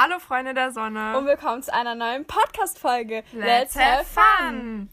[0.00, 1.18] Hallo Freunde der Sonne.
[1.18, 3.24] Und willkommen zu einer neuen Podcast-Folge.
[3.32, 4.88] Let's, have fun.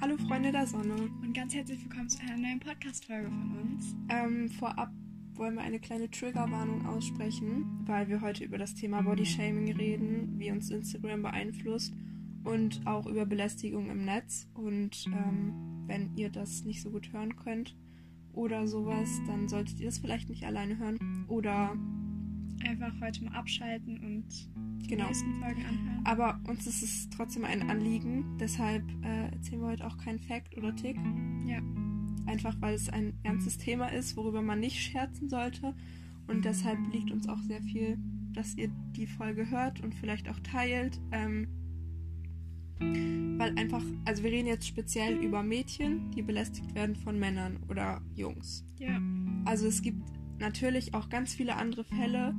[0.00, 0.94] Hallo Freunde der Sonne.
[1.22, 3.96] Und ganz herzlich willkommen zu einer neuen Podcast-Folge von uns.
[4.08, 4.90] Ähm, vorab
[5.34, 10.50] wollen wir eine kleine Triggerwarnung aussprechen, weil wir heute über das Thema Bodyshaming reden, wie
[10.50, 11.94] uns Instagram beeinflusst
[12.44, 14.48] und auch über Belästigung im Netz.
[14.54, 15.52] Und ähm,
[15.86, 17.76] wenn ihr das nicht so gut hören könnt
[18.32, 21.76] oder sowas, dann solltet ihr das vielleicht nicht alleine hören oder
[22.66, 24.24] einfach heute mal abschalten und
[24.82, 25.06] die Genau.
[25.06, 26.00] nächsten Folgen anhören.
[26.04, 30.56] Aber uns ist es trotzdem ein Anliegen, deshalb äh, erzählen wir heute auch keinen Fact
[30.56, 30.96] oder Tick.
[31.46, 31.60] Ja.
[32.26, 35.74] Einfach weil es ein ernstes Thema ist, worüber man nicht scherzen sollte.
[36.26, 37.98] Und deshalb liegt uns auch sehr viel,
[38.32, 41.00] dass ihr die Folge hört und vielleicht auch teilt.
[41.10, 41.48] Ähm,
[43.38, 48.00] weil einfach, also wir reden jetzt speziell über Mädchen, die belästigt werden von Männern oder
[48.14, 48.64] Jungs.
[48.78, 49.00] Ja.
[49.44, 50.02] Also es gibt
[50.38, 52.34] natürlich auch ganz viele andere Fälle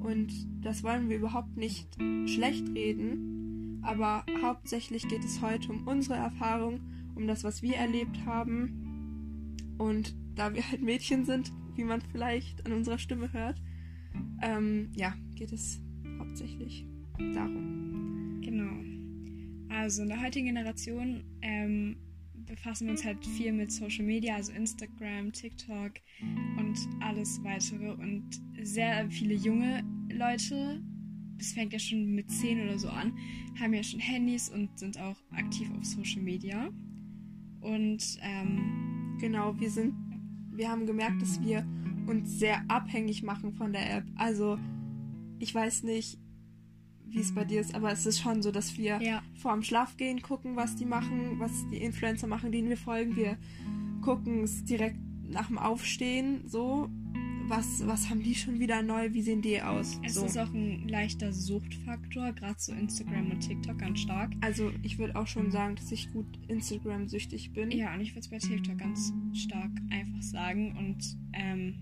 [0.00, 1.88] und das wollen wir überhaupt nicht
[2.26, 6.80] schlecht reden, aber hauptsächlich geht es heute um unsere Erfahrung,
[7.14, 8.85] um das, was wir erlebt haben
[9.78, 13.60] und da wir halt Mädchen sind, wie man vielleicht an unserer Stimme hört,
[14.42, 15.80] ähm, ja, geht es
[16.18, 16.86] hauptsächlich
[17.34, 18.40] darum.
[18.42, 19.74] Genau.
[19.74, 21.96] Also in der heutigen Generation ähm,
[22.46, 25.92] befassen wir uns halt viel mit Social Media, also Instagram, TikTok
[26.58, 27.90] und alles weitere.
[27.90, 28.24] Und
[28.62, 30.82] sehr viele junge Leute,
[31.38, 33.16] das fängt ja schon mit 10 oder so an,
[33.60, 36.70] haben ja schon Handys und sind auch aktiv auf Social Media.
[37.60, 38.85] Und ähm,
[39.18, 39.94] Genau, wir sind,
[40.52, 41.66] wir haben gemerkt, dass wir
[42.06, 44.04] uns sehr abhängig machen von der App.
[44.16, 44.58] Also,
[45.38, 46.18] ich weiß nicht,
[47.06, 49.62] wie es bei dir ist, aber es ist schon so, dass wir ja, vor dem
[49.62, 53.16] Schlafgehen gucken, was die machen, was die Influencer machen, denen wir folgen.
[53.16, 53.38] Wir
[54.02, 54.98] gucken es direkt
[55.28, 56.88] nach dem Aufstehen, so.
[57.48, 59.12] Was, was haben die schon wieder neu?
[59.12, 60.00] Wie sehen die aus?
[60.04, 60.24] es so.
[60.24, 64.32] ist auch ein leichter Suchtfaktor, gerade so Instagram und TikTok ganz stark.
[64.40, 67.70] Also, ich würde auch schon sagen, dass ich gut Instagram-süchtig bin.
[67.70, 70.76] Ja, und ich würde es bei TikTok ganz stark einfach sagen.
[70.76, 71.76] Und ähm,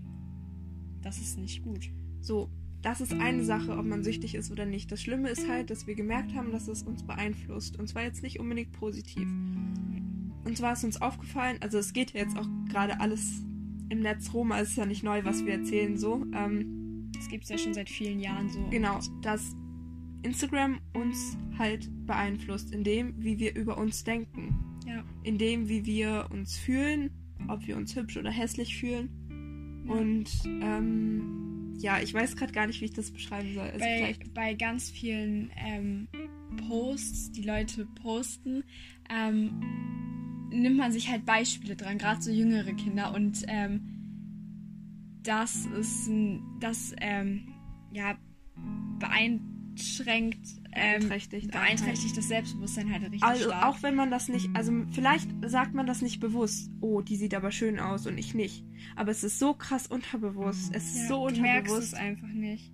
[1.01, 1.89] das ist nicht gut.
[2.21, 2.51] So,
[2.83, 4.91] das ist eine Sache, ob man süchtig ist oder nicht.
[4.91, 7.79] Das Schlimme ist halt, dass wir gemerkt haben, dass es uns beeinflusst.
[7.79, 9.27] Und zwar jetzt nicht unbedingt positiv.
[10.43, 13.43] Und zwar ist uns aufgefallen, also es geht ja jetzt auch gerade alles
[13.89, 16.25] im Netz rum, also es ist ja nicht neu, was wir erzählen, so.
[16.33, 18.59] Ähm, Das gibt es ja schon seit vielen Jahren so.
[18.69, 19.55] genau, dass
[20.23, 24.55] Instagram uns halt beeinflusst, in dem, wie wir über uns denken.
[24.87, 25.03] Ja.
[25.23, 27.11] In dem, wie wir uns fühlen,
[27.47, 29.09] ob wir uns hübsch oder hässlich fühlen.
[29.87, 29.93] Ja.
[29.93, 33.69] Und ähm, ja, ich weiß gerade gar nicht, wie ich das beschreiben soll.
[33.69, 36.07] Also bei, bei ganz vielen ähm,
[36.67, 38.63] Posts, die Leute posten,
[39.09, 39.51] ähm,
[40.55, 43.13] nimmt man sich halt Beispiele dran, gerade so jüngere Kinder.
[43.13, 43.81] Und ähm,
[45.23, 47.53] das ist ein, das ähm,
[47.91, 48.15] ja
[48.99, 51.51] beeinschränkt, ähm, beeinträchtigt.
[51.51, 53.65] beeinträchtigt das Selbstbewusstsein halt richtig Also stark.
[53.65, 57.33] auch wenn man das nicht, also vielleicht sagt man das nicht bewusst, oh, die sieht
[57.33, 58.63] aber schön aus und ich nicht.
[58.95, 60.73] Aber es ist so krass unterbewusst.
[60.73, 61.93] Es ist ja, so du merkst unterbewusst.
[61.93, 62.71] es einfach nicht.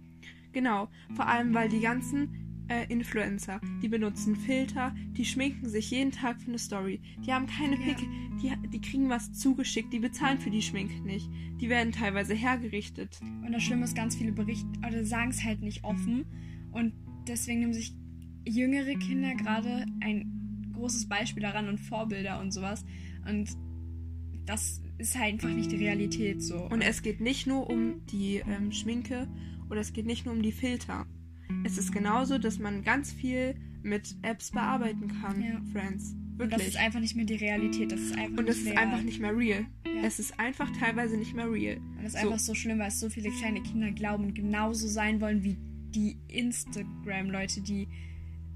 [0.52, 0.90] Genau.
[1.16, 6.42] Vor allem, weil die ganzen äh, Influencer, die benutzen Filter, die schminken sich jeden Tag
[6.42, 7.02] für eine Story.
[7.26, 7.82] Die haben keine Ja.
[7.82, 8.08] Pickel,
[8.42, 11.30] die, die kriegen was zugeschickt, die bezahlen für die Schminke nicht.
[11.59, 13.20] Die werden teilweise hergerichtet.
[13.22, 16.26] Und das Schlimme ist, ganz viele berichten oder sagen es halt nicht offen.
[16.72, 16.94] Und
[17.28, 17.94] deswegen nehmen sich
[18.46, 22.86] jüngere Kinder gerade ein großes Beispiel daran und Vorbilder und sowas.
[23.30, 23.50] Und
[24.46, 26.56] das ist halt einfach nicht die Realität so.
[26.56, 29.28] Und es geht nicht nur um die ähm, Schminke
[29.70, 31.06] oder es geht nicht nur um die Filter.
[31.63, 35.62] Es ist genauso, dass man ganz viel mit Apps bearbeiten kann, Ja.
[35.72, 36.12] Friends.
[36.13, 36.57] und Wirklich.
[36.59, 37.91] das ist einfach nicht mehr die Realität.
[37.91, 38.78] Das ist einfach Und es ist real.
[38.78, 39.66] einfach nicht mehr real.
[39.85, 40.03] Ja.
[40.03, 41.78] Es ist einfach teilweise nicht mehr real.
[41.78, 42.28] Und das ist so.
[42.28, 45.57] einfach so schlimm, weil es so viele kleine Kinder glauben, genauso sein wollen wie
[45.94, 47.88] die Instagram-Leute, die,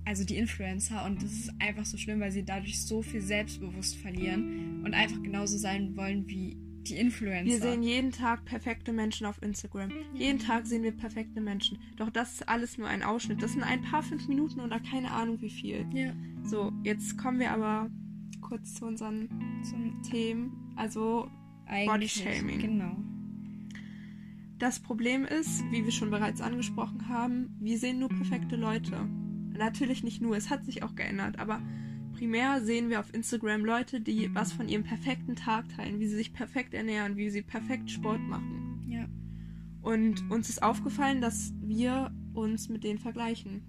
[0.05, 1.05] also die Influencer.
[1.05, 5.21] Und das ist einfach so schlimm, weil sie dadurch so viel Selbstbewusst verlieren und einfach
[5.21, 6.57] genauso sein wollen wie
[6.89, 7.45] die Influencer.
[7.45, 9.91] Wir sehen jeden Tag perfekte Menschen auf Instagram.
[10.13, 11.77] Jeden Tag sehen wir perfekte Menschen.
[11.97, 13.41] Doch das ist alles nur ein Ausschnitt.
[13.41, 15.85] Das sind ein paar fünf Minuten oder keine Ahnung wie viel.
[15.93, 17.89] ja, So, jetzt kommen wir aber
[18.41, 19.29] kurz zu unseren
[19.63, 20.73] zum Themen.
[20.75, 21.29] Also,
[21.65, 22.23] eigentlich.
[22.23, 22.59] Bodyshaming.
[22.59, 22.95] Genau.
[24.59, 29.07] das Problem ist, wie wir schon bereits angesprochen haben, wir sehen nur perfekte Leute.
[29.57, 31.61] Natürlich nicht nur, es hat sich auch geändert, aber
[32.15, 36.15] primär sehen wir auf Instagram Leute, die was von ihrem perfekten Tag teilen, wie sie
[36.15, 38.83] sich perfekt ernähren, wie sie perfekt Sport machen.
[38.87, 39.05] Ja.
[39.81, 43.61] Und uns ist aufgefallen, dass wir uns mit denen vergleichen.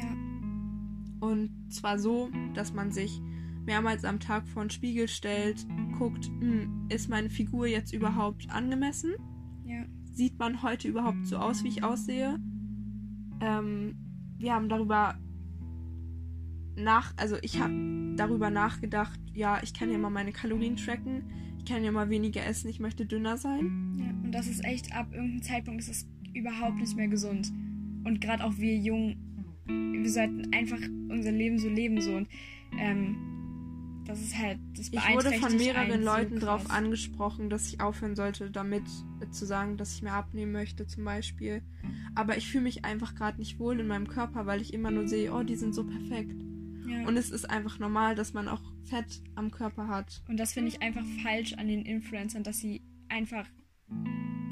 [0.00, 1.28] Ja.
[1.28, 3.20] Und zwar so, dass man sich
[3.66, 5.66] mehrmals am Tag vor den Spiegel stellt,
[5.98, 9.14] guckt, hm, ist meine Figur jetzt überhaupt angemessen?
[9.64, 9.84] Ja.
[10.12, 12.38] Sieht man heute überhaupt so aus, wie ich aussehe?
[13.40, 13.96] Ähm,
[14.38, 15.18] wir haben darüber
[16.76, 17.72] nach, also ich habe
[18.16, 21.24] darüber nachgedacht, ja, ich kann ja mal meine Kalorien tracken,
[21.58, 23.96] ich kann ja mal weniger essen, ich möchte dünner sein.
[23.98, 27.52] Ja, und das ist echt, ab irgendeinem Zeitpunkt ist es überhaupt nicht mehr gesund.
[28.04, 30.78] Und gerade auch wir Jungen, wir sollten einfach
[31.08, 32.28] unser Leben so leben so und
[32.78, 33.16] ähm,
[34.06, 37.80] das ist halt, das Ich wurde von mehreren einen so Leuten darauf angesprochen, dass ich
[37.80, 38.84] aufhören sollte, damit
[39.20, 41.62] äh, zu sagen, dass ich mehr abnehmen möchte, zum Beispiel.
[42.14, 45.08] Aber ich fühle mich einfach gerade nicht wohl in meinem Körper, weil ich immer nur
[45.08, 46.36] sehe, oh, die sind so perfekt.
[46.86, 47.06] Ja.
[47.06, 50.22] Und es ist einfach normal, dass man auch Fett am Körper hat.
[50.28, 53.46] Und das finde ich einfach falsch an den Influencern, dass sie einfach.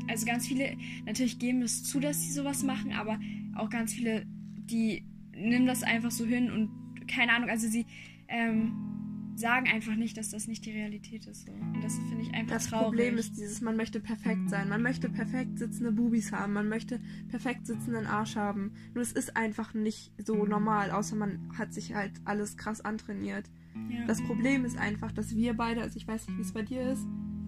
[0.08, 0.76] Also ganz viele
[1.06, 3.18] natürlich geben es zu, dass sie sowas machen, aber
[3.56, 7.86] auch ganz viele, die nehmen das einfach so hin und keine Ahnung, also sie
[8.28, 8.93] ähm,
[9.36, 11.46] sagen einfach nicht, dass das nicht die Realität ist.
[11.46, 11.52] So.
[11.52, 12.84] Und das finde ich einfach Das traurig.
[12.86, 14.68] Problem ist dieses, man möchte perfekt sein.
[14.68, 16.52] Man möchte perfekt sitzende Bubis haben.
[16.52, 18.72] Man möchte perfekt sitzenden Arsch haben.
[18.94, 23.50] Nur es ist einfach nicht so normal, außer man hat sich halt alles krass antrainiert.
[23.90, 24.04] ja.
[24.06, 26.92] Das Problem ist einfach, dass wir beide, also ich weiß nicht, wie es bei dir
[26.92, 27.04] ist,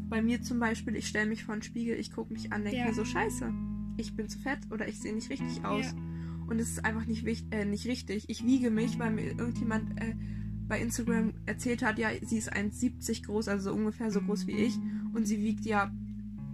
[0.09, 2.79] bei mir zum Beispiel, ich stelle mich vor den Spiegel, ich gucke mich an, denke
[2.79, 2.87] Ja.
[2.87, 3.53] mir so, scheiße,
[3.97, 5.85] ich bin zu fett oder ich sehe nicht richtig aus.
[5.87, 5.93] Ja.
[6.49, 8.25] Und es ist einfach nicht, äh, nicht richtig.
[8.29, 10.15] Ich wiege mich, weil mir irgendjemand äh,
[10.69, 14.53] bei Instagram erzählt hat, ja, sie ist 1,70 groß, also so ungefähr so groß wie
[14.53, 14.75] ich.
[15.15, 15.91] Und sie wiegt ja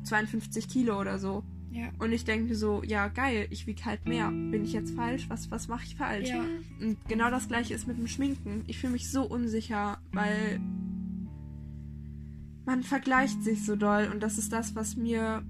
[0.04, 1.44] 52 Kilo oder so.
[1.72, 1.88] ja.
[1.98, 4.28] Und ich denke mir so, ja, geil, ich wiege halt mehr.
[4.30, 5.28] Bin ich jetzt falsch?
[5.28, 6.28] Was, was mache ich falsch?
[6.28, 6.44] Ja.
[6.80, 8.64] Und genau das gleiche ist mit dem Schminken.
[8.66, 10.60] Ich fühle mich so unsicher, weil
[12.64, 15.42] man vergleicht sich so doll und das ist das, was mir,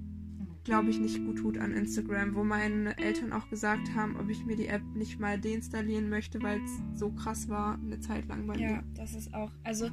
[0.65, 4.45] glaube ich, nicht gut tut an Instagram, wo meine Eltern auch gesagt haben, ob ich
[4.45, 8.47] mir die App nicht mal deinstallieren möchte, weil es so krass war eine Zeit lang
[8.47, 8.85] bei Ja, mir.
[8.95, 9.91] das ist auch, also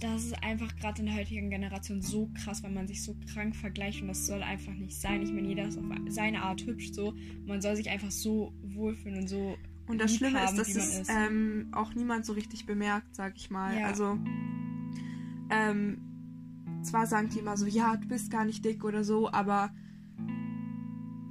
[0.00, 3.54] das ist einfach gerade in der heutigen Generation so krass, weil man sich so krank
[3.54, 5.20] vergleicht und das soll einfach nicht sein.
[5.22, 7.14] Ich meine, jeder ist auf seine Art hübsch so.
[7.46, 9.56] Man soll sich einfach so wohlfühlen und so.
[9.86, 11.10] Und das Schlimme haben, ist, dass es ist.
[11.10, 13.78] ähm, auch niemand so richtig bemerkt, sag ich mal.
[13.78, 13.88] Ja.
[13.88, 14.18] Also,
[15.50, 15.98] ähm,
[16.82, 19.70] zwar sagen die immer so, ja, du bist gar nicht dick oder so, aber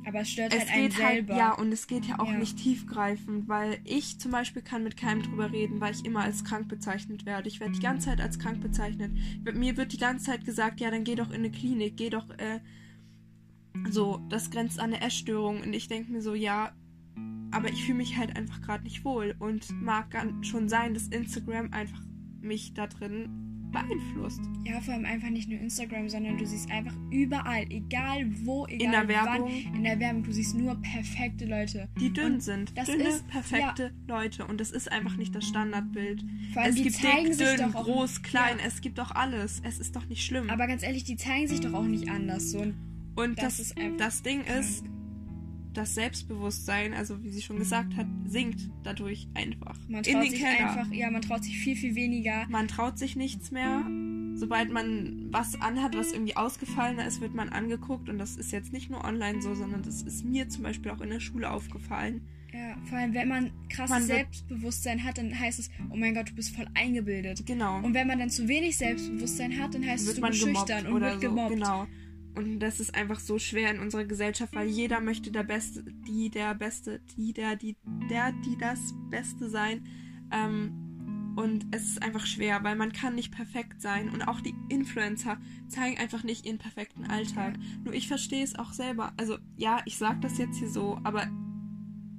[0.06, 1.38] Aber es stört es halt einen geht halt, selber.
[1.38, 2.38] ja, und es geht ja auch Ja.
[2.38, 6.44] nicht tiefgreifend, weil ich zum Beispiel kann mit keinem drüber reden, weil ich immer als
[6.44, 7.48] krank bezeichnet werde.
[7.48, 9.12] Ich werde die ganze Zeit als krank bezeichnet.
[9.54, 12.30] Mir wird die ganze Zeit gesagt, ja, dann geh doch in eine Klinik, geh doch,
[12.38, 12.60] äh,
[13.92, 15.62] so, das grenzt an eine Essstörung.
[15.62, 16.72] Und ich denke mir so, ja,
[17.52, 19.36] aber ich fühle mich halt einfach gerade nicht wohl.
[19.40, 20.08] Und mag
[20.42, 22.02] schon sein, dass Instagram einfach
[22.42, 24.42] mich da drin beeinflusst.
[24.66, 28.86] ja, vor allem einfach nicht nur Instagram, sondern du siehst einfach überall, egal wo, egal
[28.86, 29.50] In der Werbung.
[29.66, 31.88] wann, in der Werbung, du siehst nur perfekte Leute.
[32.00, 32.78] Die dünn Und sind.
[32.78, 34.46] das Dünne, ist- perfekte Leute.
[34.48, 36.24] Und das ist einfach nicht das Standardbild.
[36.54, 38.58] Vor allem es die gibt zeigen dick, sich dünn, doch auch, groß, klein.
[38.60, 38.66] Ja.
[38.68, 39.62] Es gibt doch alles.
[39.64, 40.50] Es ist doch nicht schlimm.
[40.50, 42.52] Aber ganz ehrlich, die zeigen sich doch auch nicht anders.
[42.52, 42.60] So.
[42.60, 42.76] Und
[43.16, 44.60] Und das das, ist das Ding krank.
[44.60, 44.86] ist,
[45.74, 49.78] das Selbstbewusstsein, also wie sie schon gesagt hat, sinkt dadurch einfach.
[49.88, 50.70] Man traut sich Keller.
[50.70, 52.48] einfach, ja, man traut sich viel, viel weniger.
[52.50, 53.84] Man traut sich nichts mehr.
[54.36, 58.10] Sobald man was anhat, was irgendwie ausgefallener ist, wird man angeguckt.
[58.10, 61.02] Und das ist jetzt nicht nur online so, sondern das ist mir zum Beispiel auch
[61.02, 62.22] in der Schule aufgefallen.
[62.54, 66.30] Ja, vor allem, wenn man krasses Man Selbstbewusstsein hat, dann heißt es, oh mein Gott,
[66.30, 67.46] du bist voll eingebildet.
[67.46, 67.78] Genau.
[67.78, 70.94] Und wenn man dann zu wenig Selbstbewusstsein hat, dann heißt es, du bist schüchtern und
[70.94, 71.30] oder wird so.
[71.30, 71.54] gemobbt.
[71.54, 71.88] Genau.
[72.36, 76.30] Und das ist einfach so schwer in unserer Gesellschaft, weil jeder möchte der Beste, die
[76.30, 77.76] der Beste, die der, die
[78.10, 79.86] der, die das Beste sein.
[80.32, 80.90] Ähm,
[81.36, 84.10] und es ist einfach schwer, weil man kann nicht perfekt sein.
[84.10, 87.58] Und auch die Influencer zeigen einfach nicht ihren perfekten Alltag.
[87.84, 89.14] Nur ich verstehe es auch selber.
[89.18, 91.28] Also ja, ich sag das jetzt hier so, aber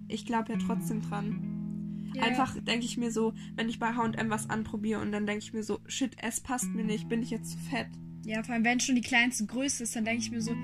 [0.09, 2.11] ich glaube ja trotzdem dran.
[2.15, 2.23] Ja.
[2.23, 5.53] Einfach denke ich mir so, wenn ich bei H&M was anprobiere und dann denke ich
[5.53, 7.89] mir so, shit, es passt mir nicht, bin ich jetzt zu fett.
[8.25, 10.55] Ja, vor allem, wenn schon die kleinste Größe ist, dann denke ich mir so,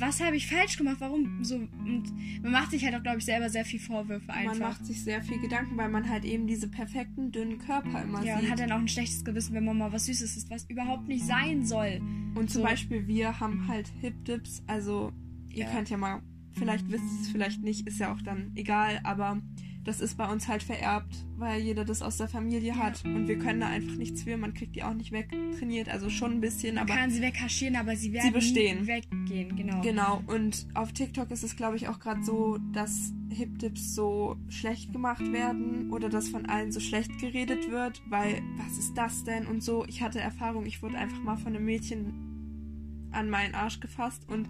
[0.00, 0.96] was habe ich falsch gemacht?
[1.00, 1.56] Warum so?
[1.56, 2.04] Und
[2.42, 4.52] man macht sich halt auch, glaube ich, selber sehr viel Vorwürfe einfach.
[4.52, 8.24] Man macht sich sehr viel Gedanken, weil man halt eben diese perfekten, dünnen Körper immer
[8.24, 8.44] ja, sieht.
[8.44, 11.08] und hat dann auch ein schlechtes Gewissen, wenn man mal was Süßes isst, was überhaupt
[11.08, 12.00] nicht sein soll.
[12.34, 12.68] Und zum so.
[12.68, 15.12] Beispiel, wir haben halt Hip-Dips, also
[15.50, 15.72] ihr Ja.
[15.72, 19.42] könnt ja mal, vielleicht wisst ihr es, vielleicht nicht, ist ja auch dann egal, aber
[19.84, 22.76] das ist bei uns halt vererbt, weil jeder das aus der Familie Ja.
[22.76, 26.10] hat und wir können da einfach nichts für, man kriegt die auch nicht wegtrainiert, also
[26.10, 28.82] schon ein bisschen, Man aber kann sie wegkaschieren, aber sie werden bestehen.
[28.82, 29.80] nie weggehen, genau.
[29.80, 34.92] Genau, und auf TikTok ist es, glaube ich, auch gerade so, dass Hip-Dips so schlecht
[34.92, 39.46] gemacht werden oder dass von allen so schlecht geredet wird, weil was ist das denn
[39.46, 39.84] und so.
[39.86, 44.48] Ich hatte Erfahrung, ich wurde einfach mal von einem Mädchen an meinen Arsch gefasst und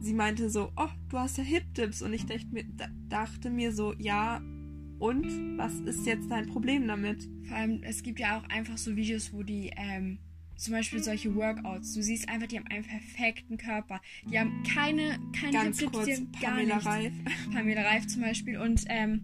[0.00, 3.72] sie meinte so, oh, du hast ja Hip-Dips und ich dachte mir, da, dachte mir
[3.72, 4.40] so, ja,
[5.02, 7.28] und was ist jetzt dein Problem damit?
[7.48, 10.18] Vor allem, es gibt ja auch einfach so Videos, wo die, ähm,
[10.54, 14.00] zum Beispiel solche Workouts, du siehst einfach, die haben einen perfekten Körper.
[14.30, 16.76] Die haben keine, keine Ganz Rippchen, kurz, die Pamela.
[16.76, 17.12] Reif.
[17.52, 18.56] Pamela Reif zum Beispiel.
[18.58, 19.22] Und ähm,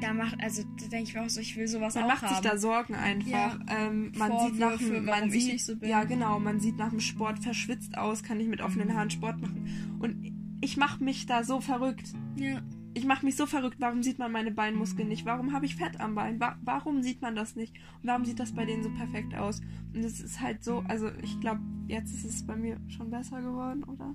[0.00, 2.22] da macht, also da denke ich mir auch so, ich will sowas Man auch macht
[2.22, 2.34] haben.
[2.42, 3.28] sich da Sorgen einfach.
[3.28, 3.58] Ja.
[3.68, 5.90] Ähm, man sieht nach Vorwürfe, dem, man sieht, nicht so bin.
[5.90, 9.38] ja genau, man sieht nach dem Sport verschwitzt aus, kann ich mit offenen Haaren Sport
[9.38, 9.98] machen.
[10.00, 10.32] Und
[10.62, 12.14] ich mache mich da so verrückt.
[12.36, 12.62] ja.
[12.96, 13.76] Ich mache mich so verrückt.
[13.78, 15.26] Warum sieht man meine Beinmuskeln nicht?
[15.26, 16.40] Warum habe ich Fett am Bein?
[16.40, 17.74] Wa warum sieht man das nicht?
[18.02, 19.60] Und warum sieht das bei denen so perfekt aus?
[19.92, 23.42] Und es ist halt so, also ich glaube, jetzt ist es bei mir schon besser
[23.42, 24.14] geworden, oder?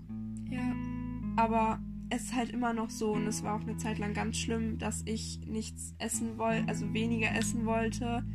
[0.50, 0.76] ja.
[1.36, 4.38] Aber es ist halt immer noch so und es war auch eine Zeit lang ganz
[4.38, 8.26] schlimm, dass ich nichts essen wollte, also weniger essen wollte.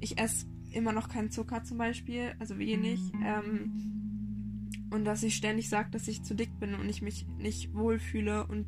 [0.00, 3.12] Ich esse immer noch keinen Zucker zum Beispiel, also wenig.
[3.22, 7.74] Ähm, und dass ich ständig sage, dass ich zu dick bin und ich mich nicht
[7.74, 8.64] wohlfühle und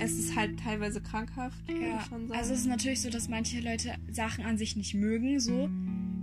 [0.00, 2.38] es ist halt teilweise krankhaft, würde Ja, ich schon sagen.
[2.38, 5.68] also es ist natürlich so, dass manche Leute Sachen an sich nicht mögen, so.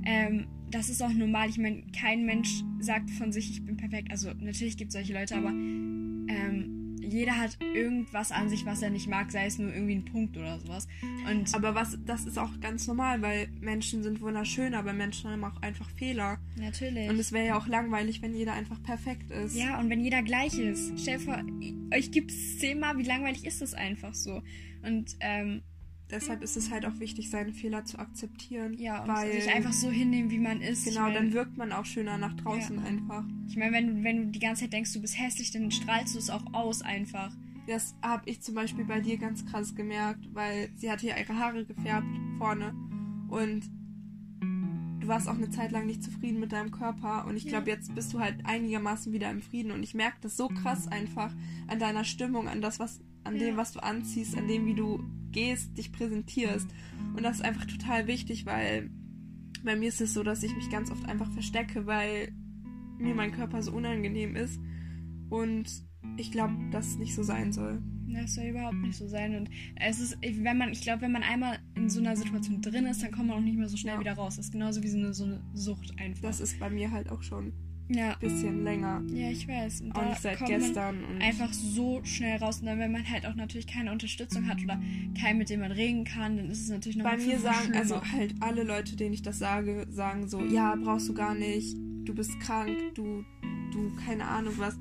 [0.06, 1.50] Ähm, das ist auch normal.
[1.50, 4.10] Ich meine, kein Mensch sagt von sich, ich bin perfekt.
[4.12, 6.75] Also natürlich gibt es solche Leute, aber ähm,
[7.16, 10.38] jeder hat irgendwas an sich, was er nicht mag, sei es nur irgendwie ein Punkt
[10.38, 10.88] oder sowas.
[11.30, 15.44] Und aber was, das ist auch ganz normal, weil Menschen sind wunderschön, aber Menschen haben
[15.44, 16.40] auch einfach Fehler.
[16.56, 17.10] natürlich.
[17.10, 19.56] Und es wäre ja auch langweilig, wenn jeder einfach perfekt ist.
[19.56, 21.44] ja, und wenn jeder gleich ist, stell dir vor,
[21.94, 24.42] euch gibt es zehnmal, wie langweilig ist das einfach so.
[24.84, 25.64] Und ähm,
[26.12, 28.76] Deshalb ist es halt auch wichtig, seine Fehler zu akzeptieren.
[28.78, 30.86] ja, und weil sich einfach so hinnehmen, wie man ist.
[30.86, 33.26] genau, ich mein, dann wirkt man auch schöner nach draußen einfach.
[33.48, 36.14] Ich meine, wenn, du- wenn du die ganze Zeit denkst, du bist hässlich, dann strahlst
[36.14, 37.32] du es auch aus einfach.
[37.68, 41.38] Das habe ich zum Beispiel bei dir ganz krass gemerkt, weil sie hatte ja ihre
[41.40, 42.08] Haare gefärbt
[42.38, 42.76] vorne
[43.30, 43.64] und
[45.00, 47.50] du warst auch eine Zeit lang nicht zufrieden mit deinem Körper und ich Ja.
[47.52, 50.88] glaube, jetzt bist du halt einigermaßen wieder im Frieden und ich merke das so krass
[50.88, 51.34] einfach
[51.68, 55.04] an deiner Stimmung, an das, was, an dem, was du anziehst, an dem, wie du
[55.32, 56.68] gehst, dich präsentierst
[57.16, 58.90] und das ist einfach total wichtig, weil
[59.64, 62.32] bei mir ist es so, dass ich mich ganz oft einfach verstecke, weil
[62.98, 64.60] mir mein Körper so unangenehm ist
[65.30, 65.66] und
[66.18, 67.82] ich glaube, dass es nicht so sein soll.
[68.08, 69.36] Das soll überhaupt nicht so sein.
[69.36, 72.86] Und es ist, wenn man, ich glaube, wenn man einmal in so einer Situation drin
[72.86, 74.00] ist, dann kommt man auch nicht mehr so schnell Ja.
[74.00, 74.38] wieder raus.
[74.38, 76.22] Das ist genauso wie so eine, so eine Sucht einfach.
[76.22, 77.52] Das ist bei mir halt auch schon
[77.90, 78.14] ja.
[78.14, 79.04] ein bisschen länger.
[79.08, 79.82] Ja, ich weiß.
[79.82, 81.04] Und Auch nicht seit gestern.
[81.20, 82.60] Einfach so schnell raus.
[82.60, 84.80] Und dann, wenn man halt auch natürlich keine Unterstützung hat oder
[85.20, 88.02] keinen, mit dem man reden kann, dann ist es natürlich noch bei mir sagen, also
[88.02, 91.76] halt alle Leute, denen ich das sage, sagen so, ja, brauchst du gar nicht,
[92.06, 93.24] du bist krank, du,
[93.72, 94.78] du, keine Ahnung was.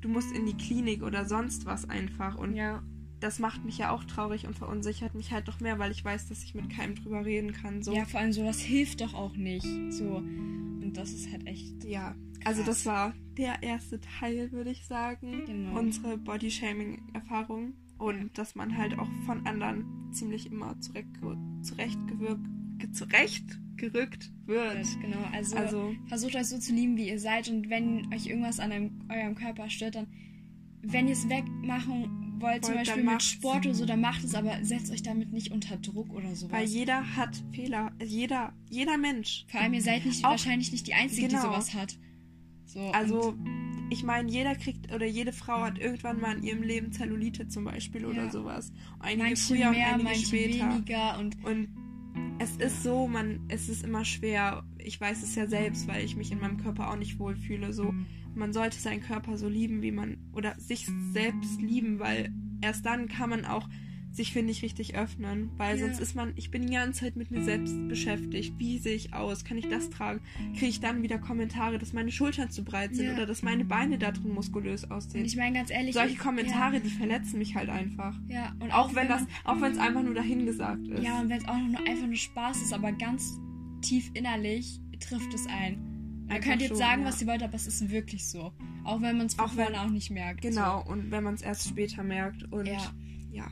[0.00, 2.36] Du musst in die Klinik oder sonst was einfach.
[2.36, 2.82] Und ja.
[3.20, 6.28] das macht mich ja auch traurig und verunsichert mich halt noch mehr, weil ich weiß,
[6.28, 7.82] dass ich mit keinem drüber reden kann.
[7.82, 7.92] So.
[7.92, 9.66] ja, vor allem sowas hilft doch auch nicht.
[9.90, 10.22] So.
[10.90, 11.84] Und das ist halt echt.
[11.84, 12.78] Ja, also Krass.
[12.78, 15.44] das war der erste Teil, würde ich sagen.
[15.46, 15.78] Genau.
[15.78, 17.74] Unsere Body-Shaming-Erfahrung.
[17.96, 22.44] Und dass man halt auch von anderen ziemlich immer zurechtge zurechtgewirkt,
[22.78, 24.84] ge zurechtgerückt wird.
[25.00, 25.22] Genau.
[25.32, 27.48] Also, Also, versucht euch so zu lieben, wie ihr seid.
[27.48, 30.08] Und wenn euch irgendwas an einem, eurem Körper stört, dann,
[30.82, 33.22] wenn ihr es wegmachen wollt, zum Beispiel mit.
[33.22, 36.52] Sport oder so, dann macht es, aber setzt euch damit nicht unter Druck oder sowas.
[36.52, 37.92] weil jeder hat Fehler.
[38.04, 39.44] Jeder, jeder Mensch.
[39.48, 41.40] Vor allem, ihr seid nicht, Auch- wahrscheinlich nicht die Einzige, Genau.
[41.42, 41.96] die sowas hat.
[42.66, 43.34] So, Also,
[43.90, 47.64] ich meine, jeder kriegt oder jede Frau hat irgendwann mal in ihrem Leben Zellulite zum
[47.64, 48.30] Beispiel oder Ja.
[48.30, 48.70] sowas.
[48.70, 50.74] und Einige manche früher und mehr, einige manche später.
[50.74, 51.68] weniger und Und
[52.38, 54.64] es ist so, man, es ist immer schwer.
[54.78, 57.72] Ich weiß es ja selbst, weil ich mich in meinem Körper auch nicht wohlfühle.
[57.72, 57.92] So,
[58.34, 62.32] man sollte seinen Körper so lieben, wie man oder sich selbst lieben, weil
[62.62, 63.68] erst dann kann man auch
[64.12, 65.50] sich, finde ich, richtig öffnen.
[65.56, 65.86] Weil Ja.
[65.86, 68.54] sonst ist man, ich bin die ganze Zeit mit mir selbst beschäftigt.
[68.58, 69.44] Wie sehe ich aus?
[69.44, 70.20] Kann ich das tragen?
[70.54, 73.12] Kriege ich dann wieder Kommentare, dass meine Schultern zu breit sind Ja.
[73.14, 75.24] oder dass meine Beine da drin muskulös und aussehen?
[75.24, 78.18] ich meine ganz ehrlich, Solche ich- Kommentare, die verletzen mich halt einfach.
[78.26, 81.04] Ja, ja und Auch wenn das, man, auch wenn es einfach nur dahingesagt ist.
[81.04, 83.38] ja und wenn es auch nur einfach nur Spaß ist, aber ganz
[83.80, 85.78] tief innerlich trifft es ein.
[86.30, 87.08] Ihr Einfach könnt jetzt schon, sagen, ja.
[87.08, 88.52] was ihr wollt, aber es ist wirklich so.
[88.84, 90.42] Auch wenn man es Auch wenn- auch nicht merkt.
[90.42, 92.44] Genau, und wenn man es erst später merkt.
[92.52, 92.72] Und So.
[92.72, 92.92] ja.
[93.32, 93.46] Ja,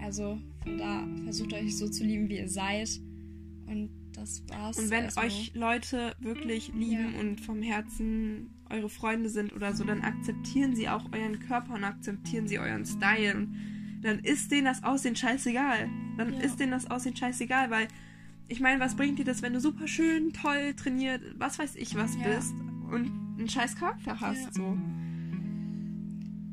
[0.00, 3.00] also von da versucht euch so zu lieben, wie ihr seid.
[3.66, 4.78] Und das war's.
[4.78, 5.26] Und wenn erstmal.
[5.26, 7.20] euch Leute wirklich lieben Ja.
[7.20, 11.84] und vom Herzen eure Freunde sind oder so, dann akzeptieren sie auch euren Körper und
[11.84, 13.36] akzeptieren sie euren Style.
[13.36, 13.56] Und
[14.02, 15.88] dann ist denen das Aussehen scheißegal.
[16.16, 16.40] Dann Ja.
[16.40, 17.86] ist denen das Aussehen scheißegal, weil
[18.48, 21.94] ich meine, was bringt dir das, wenn du super schön, toll trainiert, was weiß ich
[21.96, 22.22] was Ja.
[22.22, 22.54] bist
[22.90, 24.52] und einen scheiß Charakter hast, Ja.
[24.52, 24.78] so.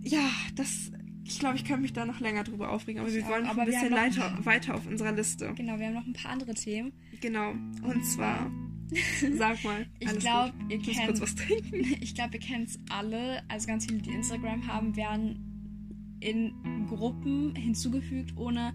[0.03, 0.91] Ja, das.
[1.25, 3.43] Ich glaube, ich kann mich da noch länger drüber aufregen, aber Ich wir auch, wollen
[3.45, 5.53] noch aber ein bisschen noch- weiter, weiter auf unserer Liste.
[5.55, 6.91] Genau, wir haben noch ein paar andere Themen.
[7.21, 7.51] Genau.
[7.51, 8.51] Und zwar,
[9.37, 9.85] sag mal.
[9.99, 11.75] Ich glaube, ihr Ich kennt kurz was trinken.
[12.01, 13.41] Ich glaube, ihr kennt es alle.
[13.47, 16.51] Also ganz viele, die Instagram haben, werden in
[16.87, 18.73] Gruppen hinzugefügt, ohne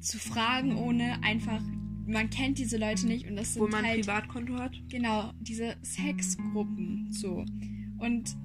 [0.00, 1.60] zu fragen, ohne einfach.
[2.06, 4.72] Man kennt diese Leute nicht und das sind Wo man ein halt Privatkonto hat.
[4.88, 7.44] genau diese Sexgruppen so.
[7.98, 8.36] Und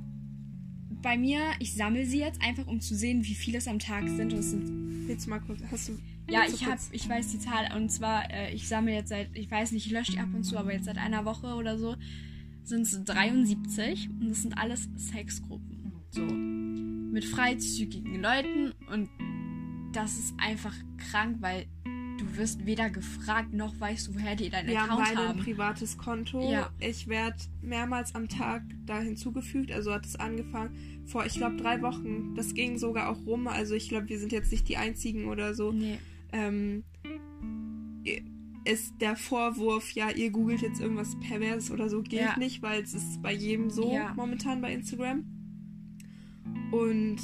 [1.02, 4.08] bei mir, ich sammle sie jetzt einfach, um zu sehen, wie viele es am Tag
[4.08, 4.34] sind.
[4.34, 5.60] Und es sind Willst du mal kurz.
[5.72, 5.98] Hast du.
[6.30, 9.50] ja, ich kurz- ich weiß die Zahl und zwar, äh, ich sammle jetzt seit, ich
[9.50, 11.96] weiß nicht, ich lösche die ab und zu, aber jetzt seit einer Woche oder so
[12.64, 15.92] sind es 73 und das sind alles Sexgruppen.
[16.12, 16.22] So.
[16.24, 19.10] Mit freizügigen Leuten und
[19.94, 21.66] das ist einfach krank, weil
[22.20, 25.40] du wirst weder gefragt noch weißt du, woher die deinen Wir haben Account beide haben.
[25.40, 26.52] ein privates Konto.
[26.52, 26.70] Ja.
[26.80, 29.72] Ich werde mehrmals am Tag da hinzugefügt.
[29.72, 32.36] Also hat es angefangen vor, ich glaube, drei Wochen.
[32.36, 33.48] Das ging sogar auch rum.
[33.48, 35.72] Also ich glaube, wir sind jetzt nicht die Einzigen oder so.
[35.72, 35.98] Nee.
[36.32, 36.84] Ähm,
[38.66, 42.38] ist der Vorwurf, ja, ihr googelt jetzt irgendwas Perverses oder so, gilt Ja.
[42.38, 44.14] nicht, weil es ist bei jedem so Ja.
[44.16, 45.26] momentan bei Instagram.
[46.72, 47.18] Und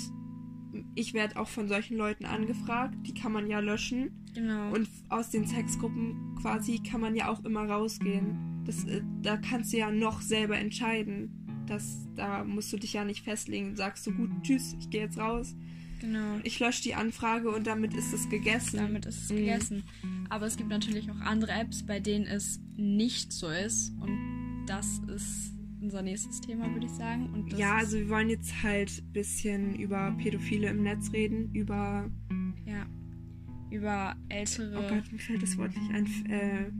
[0.95, 2.95] ich werde auch von solchen Leuten angefragt.
[3.05, 4.24] Die kann man ja löschen.
[4.35, 4.73] Genau.
[4.73, 8.63] Und aus den Sexgruppen quasi kann man ja auch immer rausgehen.
[8.65, 11.63] Das, äh, da kannst du ja noch selber entscheiden.
[11.67, 13.75] Das, da musst du dich ja nicht festlegen.
[13.75, 15.55] Sagst du, gut, tschüss, ich gehe jetzt raus.
[16.01, 16.39] genau.
[16.43, 18.77] Ich lösche die Anfrage und damit ist es gegessen.
[18.77, 19.35] Damit ist es Mhm.
[19.37, 19.83] gegessen.
[20.29, 23.91] Aber es gibt natürlich auch andere Apps, bei denen es nicht so ist.
[24.01, 27.45] Und das ist unser nächstes Thema, würde ich sagen.
[27.55, 32.09] Ja, also wir wollen jetzt halt ein bisschen über Pädophile im Netz reden, über,
[32.65, 32.85] ja,
[33.75, 34.87] über oh ältere.
[34.89, 36.71] Gott, mir fällt das Wort nicht ein, äh,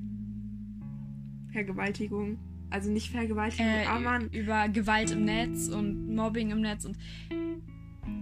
[1.52, 2.38] Vergewaltigung.
[2.70, 6.98] Also nicht Vergewaltigung, äh, aber man, über Gewalt im Netz und Mobbing im Netz und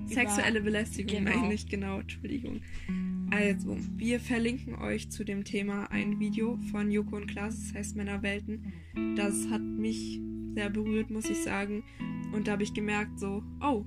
[0.05, 1.31] Sexuelle Belästigung Genau.
[1.31, 2.61] eigentlich, genau, Entschuldigung.
[3.31, 7.95] Also, wir verlinken euch zu dem Thema ein Video von Joko und Klaas, das heißt
[7.95, 8.71] Männerwelten.
[9.15, 10.19] Das hat mich
[10.53, 11.83] sehr berührt, muss ich sagen.
[12.31, 13.85] Und da habe ich gemerkt, so, oh,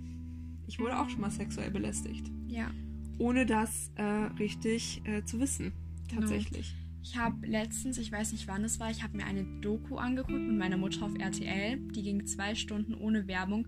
[0.67, 2.31] ich wurde auch schon mal sexuell belästigt.
[2.49, 2.71] ja.
[3.19, 5.73] Ohne das äh, richtig äh, zu wissen,
[6.09, 6.21] Genau.
[6.21, 6.75] tatsächlich.
[7.03, 10.41] Ich habe letztens, ich weiß nicht wann es war, ich habe mir eine Doku angeguckt
[10.41, 11.79] mit meiner Mutter auf RTL.
[11.95, 13.67] Die ging zwei Stunden ohne Werbung.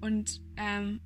[0.00, 1.00] Und ähm,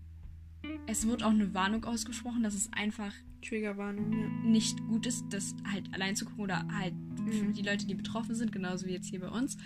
[0.87, 4.29] es wurde auch eine Warnung ausgesprochen, dass es einfach Triggerwarnung, ja.
[4.51, 6.95] nicht gut ist, das halt allein zu gucken oder halt
[7.27, 7.53] für Mhm.
[7.55, 9.57] die Leute, die betroffen sind, genauso wie jetzt hier bei uns.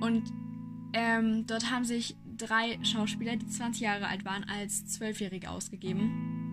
[0.00, 0.24] Und
[0.92, 6.47] ähm, dort haben sich drei Schauspieler, die 20 Jahre alt waren, als Zwölfjährige ausgegeben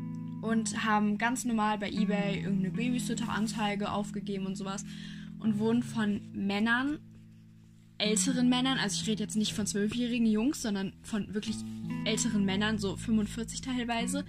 [0.45, 4.85] und haben ganz normal bei eBay irgendeine Babysitter-Anzeige aufgegeben und sowas
[5.39, 6.99] und wurden von Männern,
[7.97, 11.57] älteren Männern, also ich rede jetzt nicht von zwölfjährigen Jungs, sondern von wirklich
[12.05, 14.23] älteren Männern, so 45 teilweise,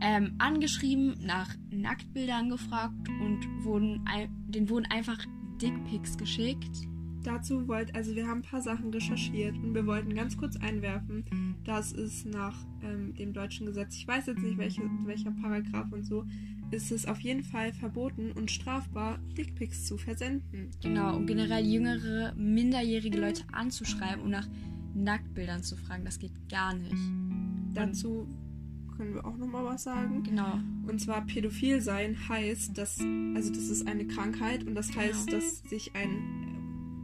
[0.00, 4.04] ähm, angeschrieben, nach Nacktbildern gefragt und wurden,
[4.48, 5.18] denen wurden einfach
[5.60, 6.86] Dickpics geschickt.
[7.22, 11.24] Dazu wollt, also wir haben ein paar Sachen recherchiert und wir wollten ganz kurz einwerfen,
[11.64, 16.04] dass es nach ähm, dem deutschen Gesetz, ich weiß jetzt nicht welche, welcher Paragraph und
[16.04, 16.24] so,
[16.70, 20.70] ist es auf jeden Fall verboten und strafbar, Dickpics zu versenden.
[20.82, 24.48] Genau, und generell jüngere, minderjährige Leute anzuschreiben und nach
[24.94, 26.94] Nacktbildern zu fragen, das geht gar nicht.
[27.74, 28.26] Dazu
[28.96, 30.22] können wir auch nochmal was sagen.
[30.22, 32.98] Genau, Und zwar pädophil sein heißt, dass,
[33.34, 35.38] also das ist eine Krankheit und das heißt, Genau.
[35.40, 36.39] dass sich ein,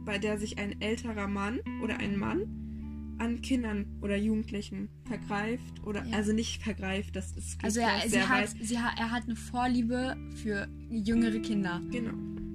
[0.07, 6.05] bei der sich ein älterer Mann oder ein Mann an Kindern oder Jugendlichen vergreift oder,
[6.05, 6.15] Ja.
[6.17, 8.29] also nicht vergreift, das ist also er, sehr sie weit.
[8.29, 11.81] hat, sie hat, er hat eine Vorliebe für jüngere Kinder.
[11.91, 12.13] Genau.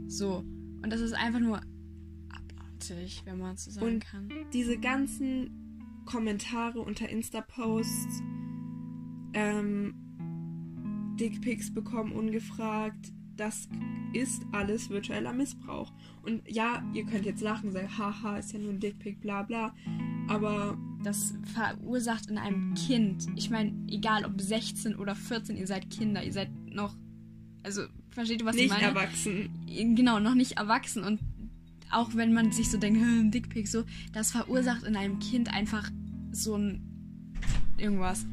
[0.08, 0.38] So,
[0.82, 1.60] und das ist einfach nur
[2.30, 4.28] abartig, wenn man es so sagen Und- kann.
[4.52, 5.50] Diese ganzen
[6.06, 8.22] Kommentare unter Insta-Posts,
[9.34, 9.94] ähm,
[11.20, 13.68] Dickpics bekommen ungefragt, das
[14.12, 15.92] ist alles virtueller Missbrauch.
[16.22, 19.74] Und ja, ihr könnt jetzt lachen, sagen, haha, ist ja nur ein Dickpic, bla bla.
[20.28, 25.90] Aber Das verursacht in einem Kind, ich meine, egal ob 16 oder 14, ihr seid
[25.90, 26.96] Kinder, ihr seid noch,
[27.64, 28.84] also, versteht ihr, was nicht ich meine?
[28.84, 29.50] erwachsen.
[29.96, 31.20] genau, noch nicht erwachsen und
[31.90, 35.90] auch wenn man sich so denkt, hm, Dickpick so, das verursacht in einem Kind einfach
[36.30, 36.80] so ein
[37.78, 38.24] irgendwas.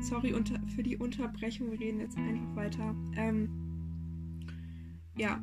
[0.00, 2.94] Sorry unter, für die Unterbrechung, wir reden jetzt einfach weiter.
[3.16, 3.65] Ähm,
[5.16, 5.40] ja,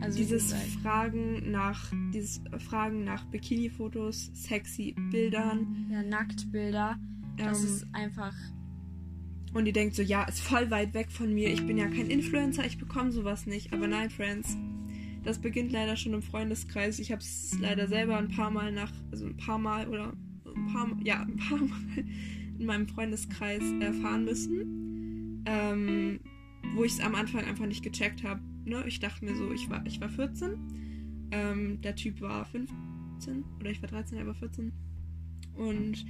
[0.00, 5.88] Also dieses Fragen nach, dieses Fragen nach Bikini-Fotos, sexy Bildern.
[5.90, 6.98] ja, Nacktbilder,
[7.36, 8.34] das ähm, ist einfach
[9.54, 11.48] und ihr denkt so, ja, ist voll weit weg von mir.
[11.48, 13.72] Ich bin ja kein Influencer, ich bekomme sowas nicht.
[13.72, 14.56] Aber nein, Friends,
[15.22, 16.98] das beginnt leider schon im Freundeskreis.
[16.98, 20.12] Ich habe es leider selber ein paar Mal nach, also ein paar Mal oder
[20.44, 22.04] ein paar, ja, ein paar Mal
[22.58, 26.18] in meinem Freundeskreis erfahren müssen, ähm,
[26.74, 28.40] wo ich es am Anfang einfach nicht gecheckt habe.
[28.64, 28.84] Ne?
[28.86, 33.70] Ich dachte mir so, ich war, ich war 14, ähm, der Typ war 15 oder
[33.70, 34.72] ich war 13, er war 14
[35.54, 36.04] und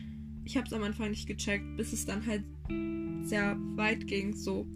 [0.45, 2.45] ich habe es am Anfang nicht gecheckt, bis es dann halt
[3.23, 4.67] sehr weit ging, so.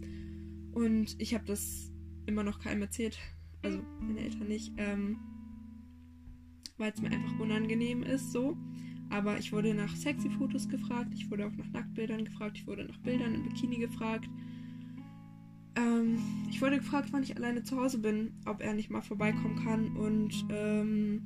[0.71, 1.91] Und ich habe das
[2.25, 3.17] immer noch keinem erzählt.
[3.61, 4.73] Also meine Eltern nicht.
[4.77, 5.17] Ähm,
[6.77, 8.57] weil es mir einfach unangenehm ist, so.
[9.09, 12.85] Aber ich wurde nach sexy Fotos gefragt, ich wurde auch nach Nacktbildern gefragt, ich wurde
[12.85, 14.29] nach Bildern im Bikini gefragt.
[15.79, 19.63] Ähm, ich wurde gefragt, wann ich alleine zu Hause bin, ob er nicht mal vorbeikommen
[19.63, 19.95] kann.
[19.95, 21.21] Und ähm,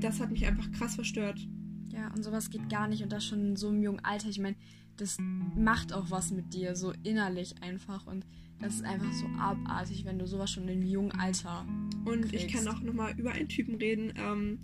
[0.00, 1.46] das hat mich einfach krass verstört.
[1.92, 4.28] Ja, und sowas geht gar nicht und das schon in so einem jungen Alter.
[4.28, 4.56] Ich meine,
[4.96, 8.06] das macht auch was mit dir, so innerlich einfach.
[8.06, 8.26] Und
[8.60, 11.66] das ist einfach so abartig, wenn du sowas schon in einem jungen Alter.
[12.04, 12.46] Und kriegst.
[12.46, 14.58] ich kann auch nochmal über einen Typen reden, ähm,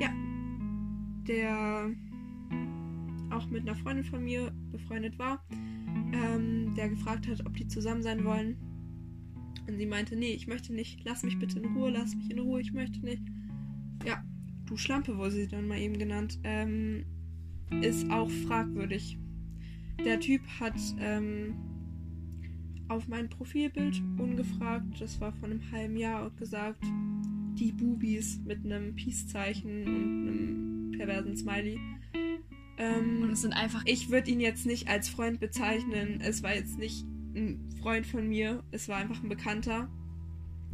[0.00, 0.10] ja,
[1.26, 1.90] der
[3.30, 5.44] auch mit einer Freundin von mir befreundet war,
[6.14, 8.56] ähm, der gefragt hat, ob die zusammen sein wollen.
[9.66, 12.38] Und sie meinte, nee, ich möchte nicht, lass mich bitte in Ruhe, lass mich in
[12.38, 13.22] Ruhe, ich möchte nicht.
[14.06, 14.22] Ja,
[14.66, 17.04] du Schlampe, wurde sie dann mal eben genannt, ähm,
[17.80, 19.18] ist auch fragwürdig.
[20.04, 21.54] Der Typ hat ähm,
[22.88, 26.84] auf mein Profilbild ungefragt, das war vor einem halben Jahr, gesagt,
[27.58, 31.78] die Bubis mit einem Peace-Zeichen und einem perversen Smiley.
[32.76, 33.82] Ähm, und es sind einfach.
[33.86, 36.20] Ich würde ihn jetzt nicht als Freund bezeichnen.
[36.20, 39.88] Es war jetzt nicht ein Freund von mir, es war einfach ein Bekannter.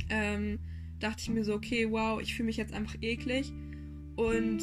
[0.08, 0.58] Ähm,
[0.98, 3.52] dachte ich mir so, okay, wow, ich fühle mich jetzt einfach eklig.
[4.16, 4.60] Und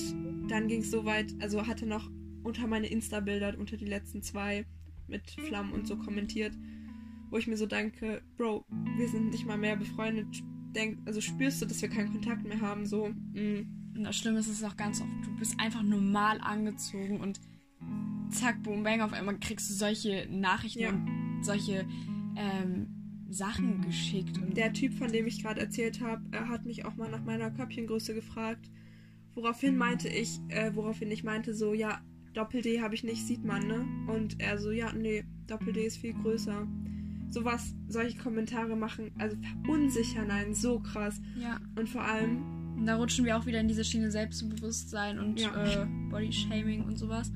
[0.50, 2.10] dann ging es so weit, also hatte noch
[2.44, 4.66] unter meine Insta-Bilder, unter die letzten zwei
[5.08, 6.54] mit Flammen und so kommentiert,
[7.30, 8.66] wo ich mir so denke, Bro,
[8.98, 10.28] wir sind nicht mal mehr befreundet.
[10.76, 13.10] Denk, also spürst du, dass wir keinen Kontakt mehr haben, so.
[13.34, 13.66] Mh.
[13.98, 17.40] Und das Schlimme ist es auch ganz oft, du bist einfach normal angezogen und
[18.30, 20.90] zack, boom, bang, auf einmal kriegst du solche Nachrichten ja.
[20.90, 21.86] und solche
[22.36, 22.88] ähm,
[23.30, 24.38] Sachen geschickt.
[24.38, 27.24] Und der Typ, von dem ich gerade erzählt habe, er hat mich auch mal nach
[27.24, 28.70] meiner Köpfchengröße gefragt.
[29.34, 32.02] Woraufhin meinte ich, äh, woraufhin ich meinte so, ja,
[32.34, 33.86] Doppel-D habe ich nicht, sieht man, ne?
[34.08, 36.68] Und er so, ja, nee, Doppel-D ist viel größer.
[37.30, 41.20] Sowas, solche Kommentare machen, also verunsichern einen so krass.
[41.40, 41.60] Ja.
[41.76, 42.57] Und vor allem.
[42.86, 45.84] Da rutschen wir auch wieder in diese Schiene Selbstbewusstsein und ja.
[45.84, 47.32] äh, Bodyshaming und sowas.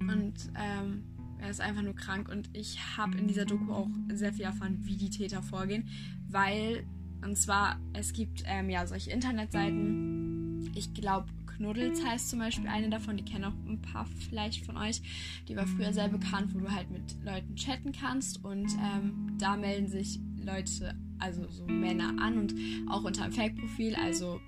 [0.00, 1.04] Und ähm,
[1.38, 2.28] er ist einfach nur krank.
[2.28, 5.88] Und ich habe in dieser Doku auch sehr viel erfahren, wie die Täter vorgehen.
[6.28, 6.84] Weil,
[7.22, 10.70] und zwar, es gibt ähm, ja solche Internetseiten.
[10.74, 14.76] Ich glaube, Knuddels heißt zum Beispiel eine davon, die kennen auch ein paar vielleicht von
[14.78, 15.02] euch.
[15.46, 19.56] Die war früher sehr bekannt, wo du halt mit Leuten chatten kannst und ähm, da
[19.56, 22.54] melden sich Leute, also so Männer an und
[22.88, 24.40] auch unter einem Fake-Profil, also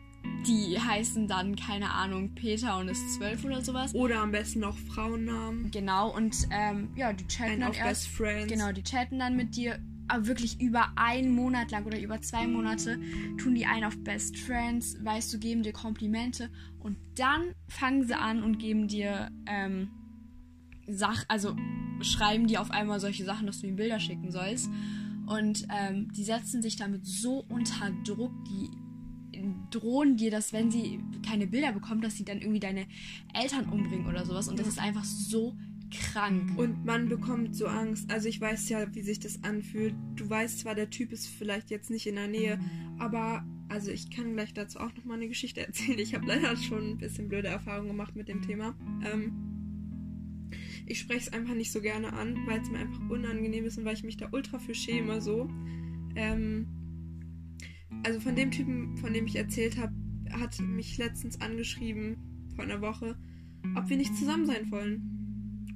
[0.47, 3.95] die heißen dann, keine Ahnung, Peter und ist zwölf oder sowas.
[3.95, 5.71] Oder am besten noch Frauennamen.
[5.71, 8.11] Genau, und ähm, ja, die chatten dann erst.
[8.49, 12.47] Genau, die chatten dann mit dir aber wirklich über einen Monat lang oder über zwei
[12.47, 12.99] Monate
[13.39, 18.19] tun die einen auf Best Friends, weißt du, geben dir Komplimente und dann fangen sie
[18.19, 19.91] an und geben dir ähm,
[20.89, 21.57] Sach, also
[22.01, 24.69] schreiben die auf einmal solche Sachen, dass du ihnen Bilder schicken sollst.
[25.27, 28.71] Und ähm, die setzen sich damit so unter Druck, die
[29.71, 32.87] drohen dir, dass wenn sie keine Bilder bekommen, dass sie dann irgendwie deine
[33.35, 34.49] Eltern umbringen oder sowas.
[34.49, 35.57] Und das ist einfach so
[35.91, 36.59] krank.
[36.59, 38.11] Und man bekommt so Angst.
[38.11, 39.95] Also ich weiß ja, wie sich das anfühlt.
[40.17, 42.59] Du weißt zwar, der Typ ist vielleicht jetzt nicht in der Nähe,
[42.99, 45.99] aber also ich kann gleich dazu auch noch mal eine Geschichte erzählen.
[45.99, 48.75] Ich habe leider schon ein bisschen blöde Erfahrungen gemacht mit dem Thema.
[49.05, 49.33] Ähm,
[50.87, 53.85] ich spreche es einfach nicht so gerne an, weil es mir einfach unangenehm ist und
[53.85, 55.21] weil ich mich da ultra für schäme.
[55.21, 55.49] So.
[56.17, 56.67] Ähm,
[58.05, 59.93] also von dem Typen, von dem ich erzählt habe,
[60.33, 62.17] hat mich letztens angeschrieben
[62.55, 63.17] vor einer Woche,
[63.77, 65.13] ob wir nicht zusammen sein wollen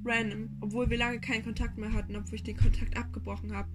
[0.07, 3.69] random, obwohl wir lange keinen Kontakt mehr hatten, obwohl ich den Kontakt abgebrochen habe.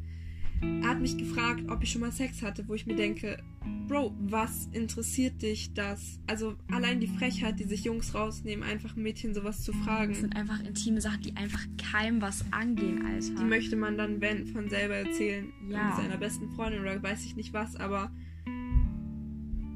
[0.62, 3.42] Er hat mich gefragt, ob ich schon mal Sex hatte, wo ich mir denke,
[3.88, 6.20] Bro, was interessiert dich das?
[6.28, 10.12] Also allein die Frechheit, die sich Jungs rausnehmen, einfach ein Mädchen sowas zu fragen.
[10.12, 13.34] Das sind einfach intime Sachen, die einfach keinem was angehen, Alter.
[13.34, 15.52] Die möchte man dann, wenn, von selber erzählen.
[15.68, 15.88] Ja.
[15.88, 18.12] Mit seiner besten Freundin oder weiß ich nicht was, aber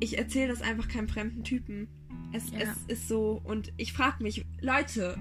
[0.00, 1.88] ich erzähle das einfach keinem fremden Typen.
[2.32, 2.58] Es, ja.
[2.58, 5.16] es ist so, und ich frage mich, Leute,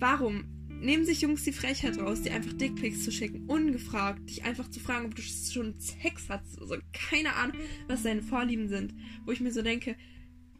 [0.00, 0.44] Warum
[0.80, 4.80] nehmen sich Jungs die Frechheit raus, dir einfach Dickpics zu schicken, ungefragt, dich einfach zu
[4.80, 6.58] fragen, ob du schon Sex hast?
[6.58, 8.94] Also keine Ahnung, was deine Vorlieben sind.
[9.26, 9.96] Wo ich mir so denke,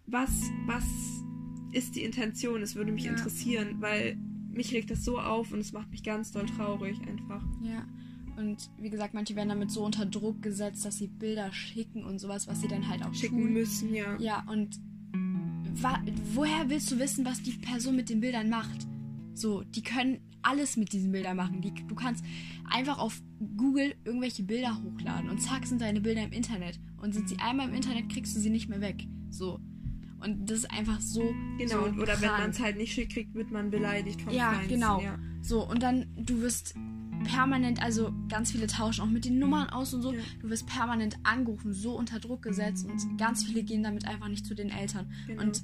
[0.06, 0.30] was,
[0.66, 0.84] was
[1.72, 2.60] ist die Intention?
[2.60, 3.12] Es würde mich ja.
[3.12, 4.16] interessieren, weil
[4.52, 7.42] mich regt das so auf und es macht mich ganz doll traurig einfach.
[7.62, 7.88] Ja.
[8.40, 12.18] Und wie gesagt, manche werden damit so unter Druck gesetzt, dass sie Bilder schicken und
[12.18, 13.53] sowas, was sie dann halt auch schicken tun.
[13.53, 14.16] müssen, ja.
[14.18, 14.81] Ja, und
[16.35, 18.87] woher willst du wissen, was die Person mit den Bildern macht?
[19.35, 21.61] So, die können alles mit diesen Bildern machen.
[21.61, 22.24] Die, du kannst
[22.70, 23.22] einfach auf
[23.59, 26.81] Google irgendwelche Bilder hochladen und zack sind deine Bilder im Internet.
[27.03, 29.07] Und sind sie einmal im Internet, kriegst du sie nicht mehr weg.
[29.31, 29.61] So.
[30.22, 31.22] Und das ist einfach so.
[31.59, 32.40] Genau, so oder wenn krank.
[32.40, 35.00] man es halt nicht schick kriegt, wird man beleidigt vom Ja, Feinsten, genau.
[35.00, 35.18] Ja.
[35.42, 36.74] So, und dann, du wirst
[37.24, 40.12] permanent, also ganz viele tauschen auch mit den Nummern aus und so.
[40.12, 40.20] Ja.
[40.40, 44.46] Du wirst permanent angerufen, so unter Druck gesetzt und ganz viele gehen damit einfach nicht
[44.46, 45.11] zu den Eltern.
[45.26, 45.42] Genau.
[45.42, 45.62] Und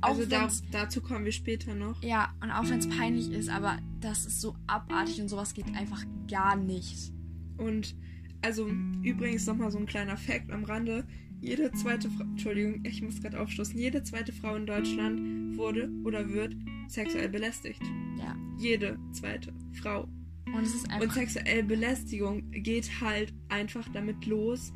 [0.00, 2.02] auch also da, dazu kommen wir später noch.
[2.02, 5.74] ja, und auch wenn es peinlich ist, aber das ist so abartig und sowas geht
[5.74, 7.12] einfach gar nicht.
[7.56, 7.96] Und
[8.42, 8.68] also
[9.02, 11.06] übrigens nochmal so ein kleiner Fact am Rande.
[11.40, 16.28] Jede zweite Frau, Entschuldigung, ich muss gerade aufstoßen, jede zweite Frau in Deutschland wurde oder
[16.28, 16.54] wird
[16.88, 17.82] sexuell belästigt.
[18.18, 18.36] Ja.
[18.58, 20.08] Jede zweite Frau.
[20.46, 24.72] Und Und sexuelle Belästigung geht halt einfach damit los,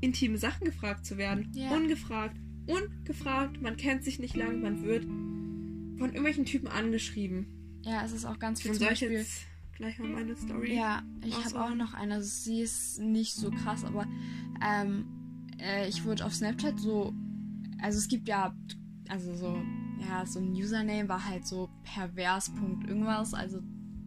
[0.00, 1.50] intime Sachen gefragt zu werden.
[1.54, 1.70] Ja.
[1.74, 2.36] Ungefragt.
[2.66, 3.60] Ungefragt.
[3.60, 7.46] Man kennt sich nicht lang, man wird von irgendwelchen Typen angeschrieben.
[7.82, 9.12] Ja, es ist auch ganz viel Und zum Beispiel.
[9.12, 10.74] jetzt gleich mal meine Story?
[10.74, 12.14] Ja, ich habe auch noch eine.
[12.14, 14.06] Also sie ist nicht so krass, aber
[14.64, 15.06] ähm,
[15.58, 17.12] äh, ich wurde auf Snapchat so.
[17.80, 18.54] Also es gibt ja,
[19.08, 19.62] also so,
[19.98, 22.50] ja, so ein Username war halt so pervers.
[22.86, 23.34] Irgendwas.
[23.34, 23.60] Also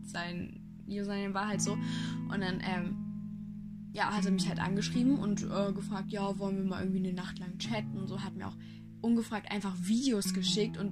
[0.04, 0.57] sein
[0.88, 1.74] Username war halt so.
[1.74, 2.96] Und dann, ähm,
[3.94, 7.14] ja, hat er mich halt angeschrieben und äh, gefragt, ja, wollen wir mal irgendwie eine
[7.14, 8.22] Nacht lang chatten und so.
[8.24, 8.58] Hat mir auch
[9.02, 10.92] ungefragt einfach Videos geschickt und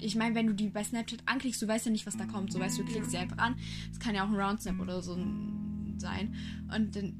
[0.00, 2.52] ich meine, wenn du die bei Snapchat anklickst, du weißt ja nicht, was da kommt.
[2.52, 3.54] So weißt du, du klickst sie einfach an.
[3.90, 6.34] Es kann ja auch ein Roundsnap oder so ein- sein.
[6.74, 7.14] Und dann,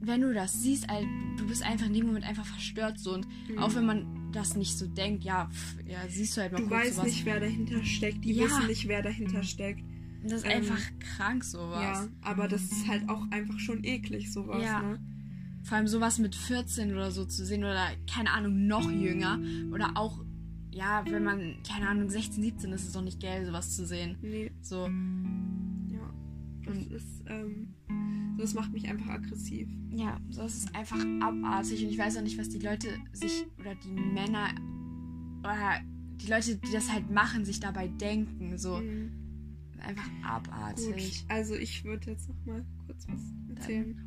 [0.00, 3.14] wenn du das siehst, Alter, du bist einfach in dem Moment einfach verstört so.
[3.14, 3.58] Und Mhm.
[3.58, 6.68] auch wenn man das nicht so denkt, ja, pff, ja, siehst du halt mal Du
[6.68, 7.06] weißt sowas.
[7.06, 8.24] nicht, wer dahinter steckt.
[8.24, 8.44] Die Ja.
[8.44, 9.82] wissen nicht, wer dahinter steckt.
[10.28, 11.82] Das ist ähm, einfach krank sowas.
[11.82, 14.82] Ja, aber das ist halt auch einfach schon eklig, sowas, Ja.
[14.82, 15.00] ne?
[15.64, 19.40] Vor allem sowas mit 14 oder so zu sehen oder keine Ahnung, noch jünger.
[19.72, 20.24] Oder auch,
[20.70, 24.16] ja, wenn man, keine Ahnung, 16, 17 ist es doch nicht geil, sowas zu sehen.
[24.22, 24.86] Nee, So,
[25.88, 26.14] ja.
[26.64, 27.74] Das Und- ist, ähm,
[28.38, 29.68] das macht mich einfach aggressiv.
[29.90, 31.82] ja, das ist einfach abartig.
[31.84, 34.50] Und ich weiß auch nicht, was die Leute sich, oder die Männer,
[35.40, 35.80] oder
[36.20, 38.56] die Leute, die das halt machen, sich dabei denken.
[38.56, 39.10] So, Mhm.
[39.80, 41.24] Einfach Gut, abartig.
[41.28, 43.20] also ich würde jetzt noch mal kurz was
[43.56, 44.02] erzählen.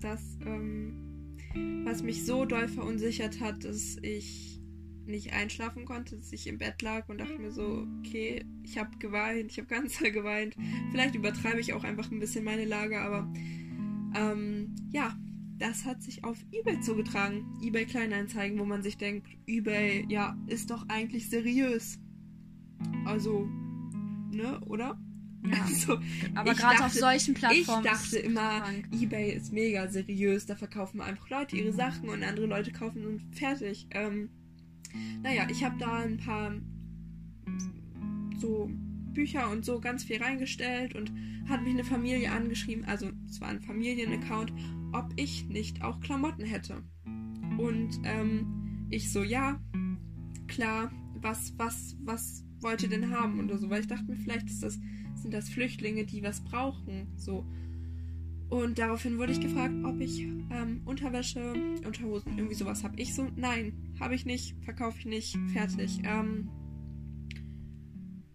[0.00, 1.36] Das, ähm,
[1.84, 4.60] was mich so doll verunsichert hat, dass ich
[5.06, 8.96] nicht einschlafen konnte, dass ich im Bett lag und dachte mir so, okay, ich habe
[8.98, 10.54] geweint, ich habe ganz doll geweint.
[10.90, 13.32] Vielleicht übertreibe ich auch einfach ein bisschen meine Lage, aber
[14.14, 15.16] ähm, ja,
[15.58, 17.58] das hat sich auf eBay zugetragen.
[17.62, 21.98] eBay Kleinanzeigen, wo man sich denkt, eBay, ja, ist doch eigentlich seriös.
[23.04, 23.48] Also,
[24.30, 25.00] ne, oder?
[25.44, 25.58] Ja.
[25.66, 25.98] Also,
[26.34, 27.84] Aber Ich gerade auf dachte- solchen ich Plattformen.
[27.86, 28.88] ist dachte immer, krank.
[28.92, 33.20] eBay ist mega seriös, da verkaufen einfach Leute ihre Sachen und andere Leute kaufen und
[33.36, 33.86] fertig.
[33.92, 34.30] Ähm,
[35.22, 36.52] naja, ich habe da ein paar
[38.38, 38.70] so
[39.12, 41.12] Bücher und so ganz viel reingestellt und
[41.48, 44.52] hat mich eine Familie angeschrieben, also es war ein Familienaccount,
[44.92, 46.82] ob ich nicht auch Klamotten hätte.
[47.58, 49.60] Und ähm, ich so, ja,
[50.46, 54.48] klar, was, was, was wollt ihr denn haben oder so, weil ich dachte mir, vielleicht
[54.48, 54.78] ist das,
[55.22, 57.44] sind das Flüchtlinge, die was brauchen, so.
[58.50, 61.52] Und daraufhin wurde ich gefragt, ob ich ähm, Unterwäsche,
[61.84, 62.98] Unterhosen, irgendwie sowas habe.
[62.98, 66.00] Ich so, nein, habe ich nicht, verkaufe ich nicht, fertig.
[66.02, 66.48] Ähm,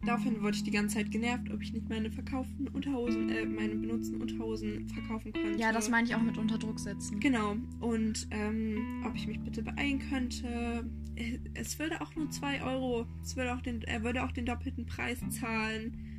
[0.05, 3.75] daraufhin wurde ich die ganze Zeit genervt, ob ich nicht meine verkauften Unterhosen, äh, meine
[3.75, 5.59] benutzten Unterhosen verkaufen könnte.
[5.59, 7.19] Ja, das meine ich auch mit unter Druck setzen.
[7.19, 7.55] Genau.
[7.79, 10.87] Und ähm, ob ich mich bitte beeilen könnte.
[11.15, 13.07] Äh, Es würde auch nur 2 Euro.
[13.23, 16.12] Es würde auch den, er würde auch den doppelten Preis zahlen.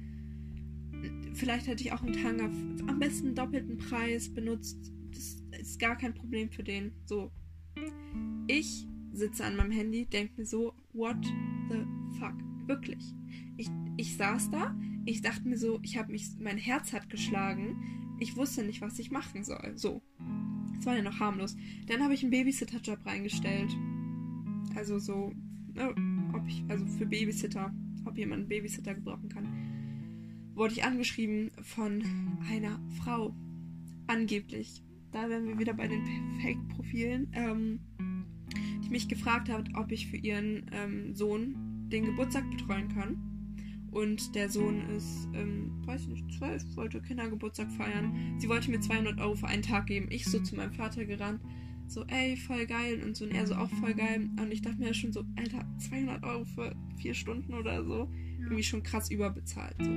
[1.35, 2.45] Vielleicht hätte ich auch einen Tanger
[2.89, 4.93] am besten doppelten Preis benutzt.
[5.11, 6.93] Das ist gar kein Problem für den.
[7.05, 7.33] So.
[8.47, 11.17] Ich sitze an meinem Handy, denke mir so, what
[11.69, 11.85] the
[12.19, 12.35] fuck?
[12.67, 13.15] Wirklich.
[13.57, 18.17] Ich, ich saß da, ich dachte mir so, ich habe mich, mein Herz hat geschlagen.
[18.21, 19.73] Ich wusste nicht, was ich machen soll.
[19.77, 20.03] So.
[20.77, 21.57] Das war ja noch harmlos.
[21.87, 23.71] Dann habe ich einen Babysitter-Job reingestellt.
[24.77, 25.33] Also so,
[25.75, 25.95] ne,
[26.33, 29.64] ob ich, also für Babysitter, ob jemand einen Babysitter gebrauchen kann.
[30.55, 32.03] Wurde ich angeschrieben von
[32.51, 33.35] einer Frau.
[34.07, 34.83] Angeblich.
[35.13, 36.05] Da wären wir wieder bei den
[36.41, 37.29] Fake-Profilen.
[37.33, 37.81] Ähm,
[38.85, 41.55] die mich gefragt hat, ob ich für ihren ähm, Sohn
[41.89, 43.17] den Geburtstag betreuen kann.
[43.91, 48.35] Und der Sohn ist, ähm, weiß ich nicht, zwölf, wollte Kindergeburtstag feiern.
[48.39, 50.09] Sie wollte mir 200 Euro für einen Tag geben.
[50.11, 51.41] Ich so zu meinem Vater gerannt.
[51.87, 53.03] So, ey, voll geil.
[53.05, 54.29] Und so, und er so, auch voll geil.
[54.41, 58.11] Und ich dachte mir schon so, Alter, 200 Euro für vier Stunden oder so.
[58.45, 59.77] Irgendwie schon krass überbezahlt.
[59.79, 59.91] So.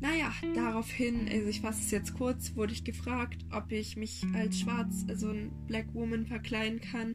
[0.00, 4.60] Naja, daraufhin, also ich fasse es jetzt kurz, wurde ich gefragt, ob ich mich als
[4.60, 7.14] schwarz, also ein Black Woman verkleiden kann,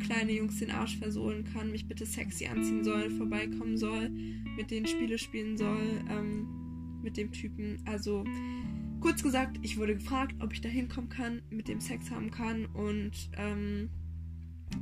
[0.00, 4.08] kleine Jungs den Arsch versohlen kann, mich bitte sexy anziehen soll, vorbeikommen soll,
[4.56, 7.80] mit denen Spiele spielen soll, ähm, mit dem Typen.
[7.84, 8.24] Also
[9.00, 12.66] kurz gesagt, ich wurde gefragt, ob ich da hinkommen kann, mit dem Sex haben kann
[12.66, 13.88] und ähm,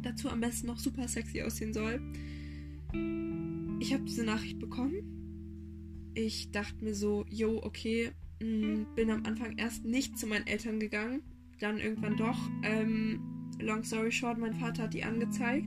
[0.01, 2.01] dazu am besten noch super sexy aussehen soll.
[3.85, 6.11] Ich habe diese Nachricht bekommen.
[6.15, 10.81] Ich dachte mir so, yo, okay, mm, bin am Anfang erst nicht zu meinen Eltern
[10.81, 11.23] gegangen,
[11.61, 12.39] dann irgendwann doch.
[12.63, 15.67] Ähm, long story short, mein Vater hat die angezeigt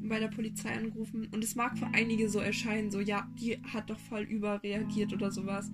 [0.00, 1.28] und bei der Polizei angerufen.
[1.30, 5.30] Und es mag für einige so erscheinen, so, ja, die hat doch voll überreagiert oder
[5.30, 5.70] sowas.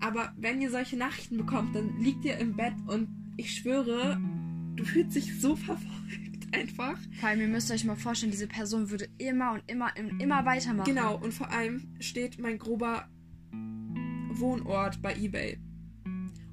[0.00, 4.18] Aber wenn ihr solche Nachrichten bekommt, dann liegt ihr im Bett und ich schwöre,
[4.74, 6.98] du fühlst dich so verfolgt einfach.
[7.20, 10.44] Vor allem, ihr müsst euch mal vorstellen, diese Person würde immer und immer und immer
[10.44, 10.94] weitermachen.
[10.94, 13.08] Genau, und vor allem steht mein grober
[14.30, 15.58] Wohnort bei eBay.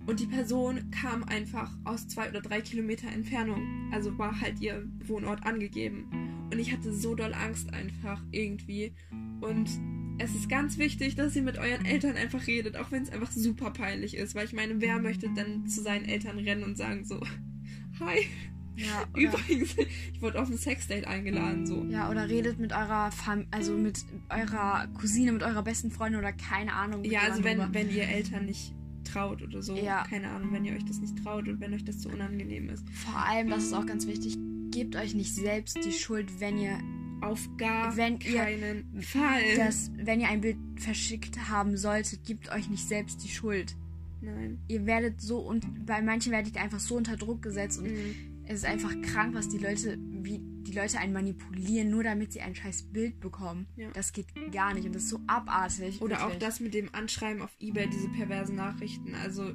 [0.08, 3.92] Und die Person kam einfach aus zwei oder drei Kilometer Entfernung.
[3.92, 6.50] Also war halt ihr Wohnort angegeben.
[6.52, 8.94] Und ich hatte so doll Angst einfach irgendwie.
[9.42, 9.70] Und
[10.18, 13.32] es ist ganz wichtig, dass ihr mit euren Eltern einfach redet, auch wenn es einfach
[13.32, 14.36] super peinlich ist.
[14.36, 17.22] Weil ich meine, wer möchte dann zu seinen Eltern rennen und sagen so,
[18.00, 18.28] hi,
[18.76, 19.76] ja, Übrigens,
[20.14, 21.84] ich wurde auf ein Sexdate eingeladen, so.
[21.86, 26.34] Ja, oder redet mit eurer Fam also mit eurer Cousine, mit eurer besten Freundin oder
[26.34, 27.04] keine Ahnung.
[27.04, 29.76] Ja, also wenn, wenn ihr Eltern nicht traut oder so.
[29.76, 30.04] Ja.
[30.04, 32.88] Keine Ahnung, wenn ihr euch das nicht traut und wenn euch das zu unangenehm ist.
[32.90, 34.38] Vor allem, das ist auch ganz wichtig,
[34.72, 36.80] gebt euch nicht selbst die Schuld, wenn ihr
[37.22, 39.44] auf gar wenn keinen ihr, Fall.
[39.58, 43.76] Das, wenn ihr ein Bild verschickt haben solltet, gebt euch nicht selbst die Schuld.
[44.22, 44.60] Nein.
[44.68, 48.31] Ihr werdet so und bei manchen werdet ihr einfach so unter Druck gesetzt und mhm
[48.52, 52.42] es ist einfach krank, was die Leute, wie die Leute einen manipulieren, nur damit sie
[52.42, 53.66] ein scheiß Bild bekommen.
[53.78, 53.90] Ja.
[53.94, 56.02] Das geht gar nicht und das ist so abartig.
[56.02, 56.36] Oder wirklich.
[56.36, 59.16] auch das mit dem Anschreiben auf Ebay, diese perversen Nachrichten.
[59.16, 59.54] Also,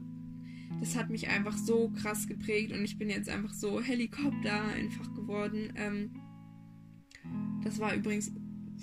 [0.80, 5.12] das hat mich einfach so krass geprägt und ich bin jetzt einfach so Helikopter einfach
[5.14, 5.72] geworden.
[5.76, 6.10] Ähm,
[7.64, 8.32] das war übrigens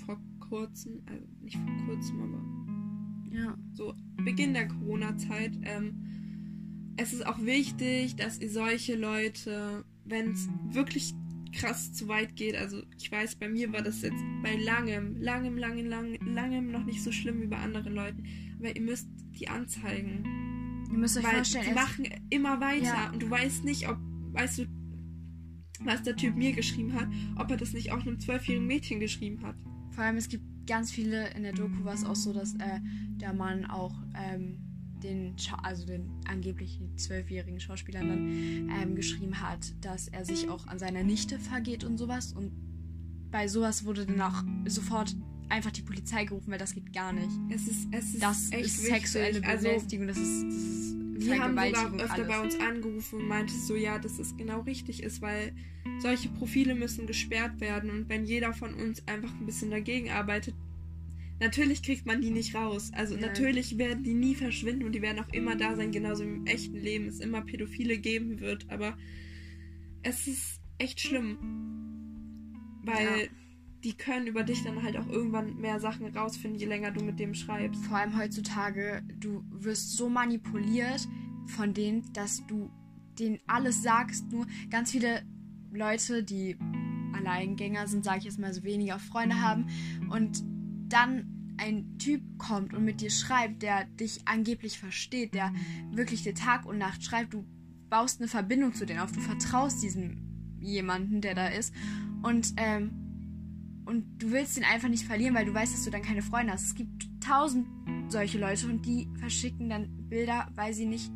[0.06, 3.58] vor kurzem, also nicht vor kurzem, aber ja.
[3.74, 5.58] so Beginn der Corona-Zeit.
[5.64, 11.14] Ähm, es ist auch wichtig, dass ihr solche Leute wenn es wirklich
[11.54, 12.56] krass zu weit geht.
[12.56, 16.84] Also ich weiß, bei mir war das jetzt bei langem, langem, langem, langem, langem noch
[16.84, 18.24] nicht so schlimm wie bei anderen Leuten.
[18.58, 19.08] Aber ihr müsst
[19.40, 20.88] die anzeigen.
[20.92, 23.10] Ihr müsst euch Weil vorstellen, die machen immer weiter ja.
[23.12, 23.98] und du weißt nicht, ob,
[24.32, 24.66] weißt du,
[25.82, 29.42] was der Typ mir geschrieben hat, ob er das nicht auch einem zwölfjährigen Mädchen geschrieben
[29.44, 29.56] hat.
[29.92, 32.80] Vor allem, es gibt ganz viele in der Doku war es auch so, dass äh,
[33.18, 34.73] der Mann auch ähm,
[35.04, 40.80] den, also den angeblich zwölfjährigen Schauspielern dann ähm, geschrieben hat, dass er sich auch an
[40.80, 42.34] seiner Nichte vergeht und sowas.
[42.34, 42.52] Und
[43.32, 45.16] bei sowas wurde dann auch sofort
[45.50, 47.30] einfach die Polizei gerufen, weil das geht gar nicht.
[47.50, 50.94] Es ist, es ist das ist sexuelle also, Belästigung, das ist, das ist
[51.26, 52.28] wir haben sogar öfter alles.
[52.28, 55.54] bei uns angerufen und meintest so, ja, dass es genau richtig ist, weil
[56.00, 60.56] solche Profile müssen gesperrt werden und wenn jeder von uns einfach ein bisschen dagegen arbeitet,
[61.44, 62.92] Natürlich kriegt man die nicht raus.
[62.94, 63.22] Also ja.
[63.28, 66.78] natürlich werden die nie verschwinden und die werden auch immer da sein, genauso im echten
[66.78, 68.70] Leben es immer Pädophile geben wird.
[68.70, 68.98] Aber
[70.04, 71.38] es ist echt schlimm.
[72.84, 73.28] Weil ja.
[73.84, 77.20] die können über dich dann halt auch irgendwann mehr Sachen rausfinden, je länger du mit
[77.20, 77.84] dem schreibst.
[77.86, 81.06] Vor allem heutzutage, du wirst so manipuliert
[81.48, 82.72] von denen, dass du
[83.20, 84.32] denen alles sagst.
[84.32, 85.24] Nur ganz viele
[85.74, 86.56] Leute, die
[87.14, 89.68] Alleingänger sind, sage ich jetzt mal so weniger Freunde haben
[90.10, 90.42] und
[90.88, 95.54] dann ein Typ kommt und mit dir schreibt, der dich angeblich versteht, der
[95.92, 97.46] wirklich dir Tag und Nacht schreibt, du
[97.90, 101.74] baust eine Verbindung zu denen auf, du vertraust diesem jemanden, der da ist
[102.22, 102.92] und ähm,
[103.86, 106.54] und du willst ihn einfach nicht verlieren, weil du weißt, dass du dann keine Freunde
[106.54, 106.64] hast.
[106.64, 107.68] Es gibt tausend
[108.08, 111.12] solche Leute und die verschicken dann Bilder, weil sie nicht,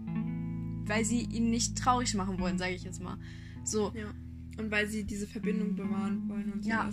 [0.85, 3.17] weil sie ihn nicht traurig machen wollen, sage ich jetzt mal.
[3.63, 3.93] So.
[3.95, 4.13] Ja.
[4.57, 6.69] Und weil sie diese Verbindung bewahren wollen und so.
[6.69, 6.89] Ja.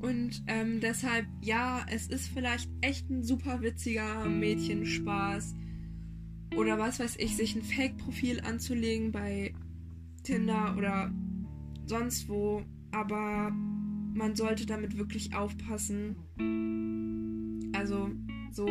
[0.00, 5.54] Und ähm, deshalb, ja, es ist vielleicht echt ein super witziger Mädchenspaß.
[6.56, 9.54] Oder was weiß ich, sich ein Fake-Profil anzulegen bei
[10.24, 11.12] Tinder oder
[11.86, 12.62] sonst wo.
[12.92, 16.16] Aber man sollte damit wirklich aufpassen.
[17.74, 18.10] Also,
[18.52, 18.66] so,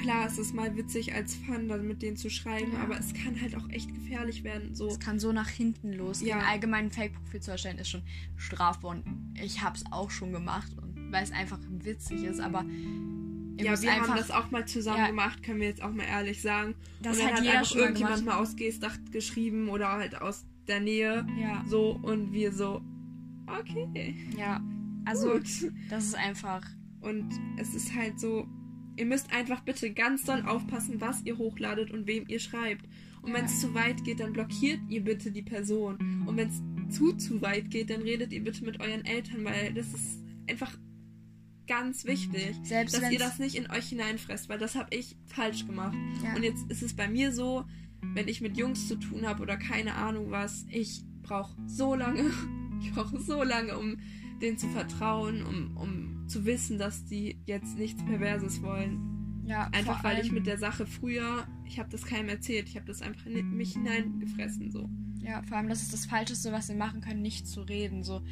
[0.00, 2.80] klar, es ist mal witzig als Fun, dann mit denen zu schreiben, ja.
[2.80, 4.74] aber es kann halt auch echt gefährlich werden.
[4.74, 4.88] So.
[4.88, 6.38] Es kann so nach hinten losgehen.
[6.38, 6.46] Ja.
[6.46, 8.02] Allgemein ein Fake-Profil zu erstellen ist schon
[8.36, 9.04] strafbar und
[9.40, 12.64] ich habe es auch schon gemacht und weil es einfach witzig ist, aber
[13.58, 16.04] ja, wir einfach, haben das auch mal zusammen ja, gemacht, können wir jetzt auch mal
[16.04, 16.74] ehrlich sagen.
[17.00, 20.44] Das und dann hat, hat jeder einfach irgendjemand mal aus Geestdacht geschrieben oder halt aus
[20.66, 21.26] der Nähe.
[21.38, 21.64] Ja.
[21.68, 22.80] So und wir so,
[23.46, 24.16] okay.
[24.36, 24.60] Ja,
[25.04, 25.48] also Gut.
[25.90, 26.62] das ist einfach.
[27.00, 27.28] Und
[27.58, 28.46] es ist halt so,
[29.02, 32.84] Ihr müsst einfach bitte ganz doll aufpassen, was ihr hochladet und wem ihr schreibt.
[33.20, 36.24] Und wenn es zu weit geht, dann blockiert ihr bitte die Person.
[36.24, 36.62] Und wenn es
[36.96, 40.78] zu, zu weit geht, dann redet ihr bitte mit euren Eltern, weil das ist einfach
[41.66, 45.66] ganz wichtig, Selbst dass ihr das nicht in euch hineinfresst, weil das habe ich falsch
[45.66, 45.98] gemacht.
[46.22, 46.36] Ja.
[46.36, 47.64] Und jetzt ist es bei mir so,
[48.14, 52.30] wenn ich mit Jungs zu tun habe oder keine Ahnung was, ich brauche so lange,
[52.82, 53.96] Ich brauche so lange, um
[54.42, 59.42] denen zu vertrauen, um, um zu wissen, dass die jetzt nichts Perverses wollen.
[59.44, 62.86] Ja, Einfach weil ich mit der Sache früher, ich habe das keinem erzählt, ich habe
[62.86, 64.88] das einfach in mich hineingefressen so.
[65.20, 68.02] Ja, vor allem, das ist das Falscheste, was wir machen können, nicht zu reden.
[68.04, 68.22] So,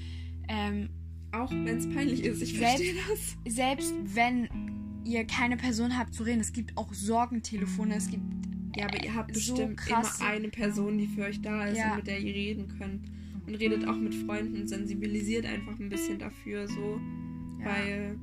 [0.48, 0.88] ähm,
[1.32, 3.54] Auch wenn es peinlich ist, ich Selbst- verstehe das.
[3.54, 4.48] selbst wenn
[5.04, 8.24] ihr keine Person habt zu reden, es gibt auch Sorgentelefone, es gibt
[8.76, 11.78] Ja, aber ihr habt so bestimmt krass- immer eine Person, die für euch da ist
[11.78, 11.90] Ja.
[11.90, 13.10] und mit der ihr reden könnt.
[13.50, 17.00] Und redet auch mit Freunden, sensibilisiert einfach ein bisschen dafür so,
[17.60, 17.66] Ja.
[17.66, 18.18] weil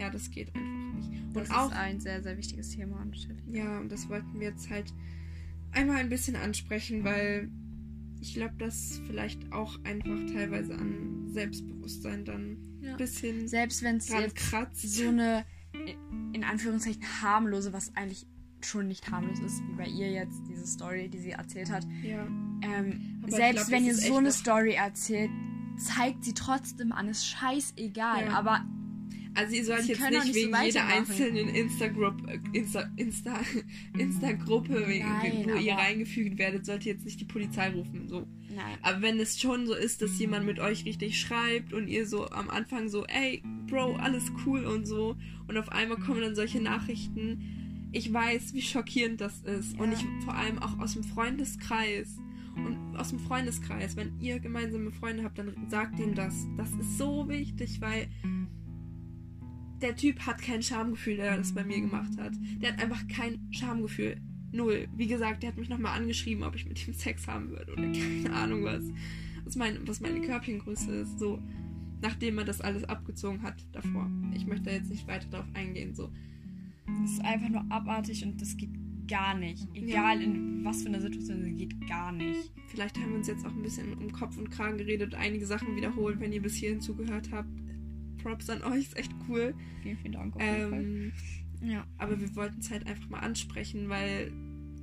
[0.00, 1.10] ja, das geht einfach nicht.
[1.34, 3.44] das und auch ist ein sehr, sehr wichtiges Thema natürlich.
[3.48, 4.92] Ja, und das wollten wir jetzt halt
[5.72, 7.50] einmal ein bisschen ansprechen, weil
[8.20, 12.92] ich glaube, dass vielleicht auch einfach teilweise an Selbstbewusstsein dann Ja.
[12.92, 14.82] ein bisschen Selbst wenn es jetzt kratzt.
[14.94, 15.44] so eine,
[16.32, 18.26] in Anführungszeichen, harmlose, was eigentlich
[18.62, 21.86] schon nicht harmlos ist, wie bei ihr jetzt, diese Story, die sie erzählt hat.
[22.02, 22.26] ja.
[22.62, 25.30] Ähm, selbst glaub, wenn ihr so eine Story erzählt,
[25.78, 28.26] zeigt sie trotzdem an, ist scheißegal.
[28.26, 28.32] Ja.
[28.32, 28.64] Aber
[29.34, 30.98] Also ihr sollt Sie jetzt nicht nicht so wegen jeder weitermachen.
[30.98, 33.40] einzelnen Insta-Gruppe, Insta, Insta,
[33.98, 38.08] Insta-Gruppe, Nein, wo ihr reingefügt werdet, sollt ihr jetzt nicht die Polizei rufen.
[38.08, 38.26] So.
[38.54, 38.76] nein.
[38.82, 42.28] Aber wenn es schon so ist, dass jemand mit euch richtig schreibt und ihr so
[42.30, 46.60] am Anfang so, ey, Bro, alles cool und so, und auf einmal kommen dann solche
[46.60, 49.78] Nachrichten, ich weiß, wie schockierend das ist.
[49.78, 49.98] Und Ja.
[49.98, 52.18] ich vor allem auch aus dem Freundeskreis.
[52.56, 56.46] Und aus dem Freundeskreis, wenn ihr gemeinsame Freunde habt, dann sagt ihnen das.
[56.56, 58.08] Das ist so wichtig, weil
[59.80, 62.32] der Typ hat kein Schamgefühl, der das bei mir gemacht hat.
[62.60, 64.20] Der hat einfach kein Schamgefühl.
[64.52, 64.88] Null.
[64.96, 67.82] Wie gesagt, der hat mich nochmal angeschrieben, ob ich mit ihm Sex haben würde oder
[67.92, 68.84] keine Ahnung was.
[69.44, 71.18] Was, mein, was meine Körbchengröße ist.
[71.18, 71.40] So,
[72.02, 74.10] nachdem er das alles abgezogen hat davor.
[74.34, 75.94] Ich möchte da jetzt nicht weiter drauf eingehen.
[75.94, 76.10] So,
[77.02, 78.70] Das ist einfach nur abartig und das geht
[79.10, 79.66] gar nicht.
[79.74, 82.50] Egal in was für einer Situation, das geht gar nicht.
[82.68, 85.74] vielleicht haben wir uns jetzt auch ein bisschen um Kopf und Kragen geredet, einige Sachen
[85.76, 87.48] wiederholt, wenn ihr bis hierhin zugehört habt.
[88.22, 89.54] Props an euch, ist echt cool.
[89.82, 90.36] Vielen, vielen Dank.
[90.36, 90.82] Auf jeden Fall.
[90.84, 91.12] Ähm,
[91.62, 91.84] Ja.
[91.98, 94.30] aber wir wollten es halt einfach mal ansprechen, weil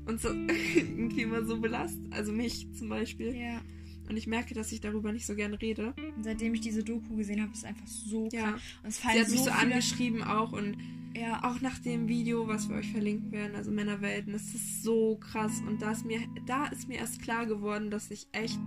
[0.06, 0.34] uns das
[0.76, 2.02] irgendwie immer so belastet.
[2.12, 3.36] Also mich zum Beispiel.
[3.36, 3.62] ja.
[4.10, 5.94] Und ich merke, dass ich darüber nicht so gerne rede.
[6.16, 8.52] Und seitdem ich diese Doku gesehen habe, ist es einfach so Ja.
[8.54, 8.62] krass.
[8.84, 10.78] Und es Sie fallen hat mich so so viele, angeschrieben auch und
[11.20, 15.18] ja, auch nach dem Video, was wir euch verlinken werden, also Männerwelten, das ist so
[15.18, 15.62] krass.
[15.68, 18.60] Und da ist mir, da ist mir erst klar geworden, dass ich echt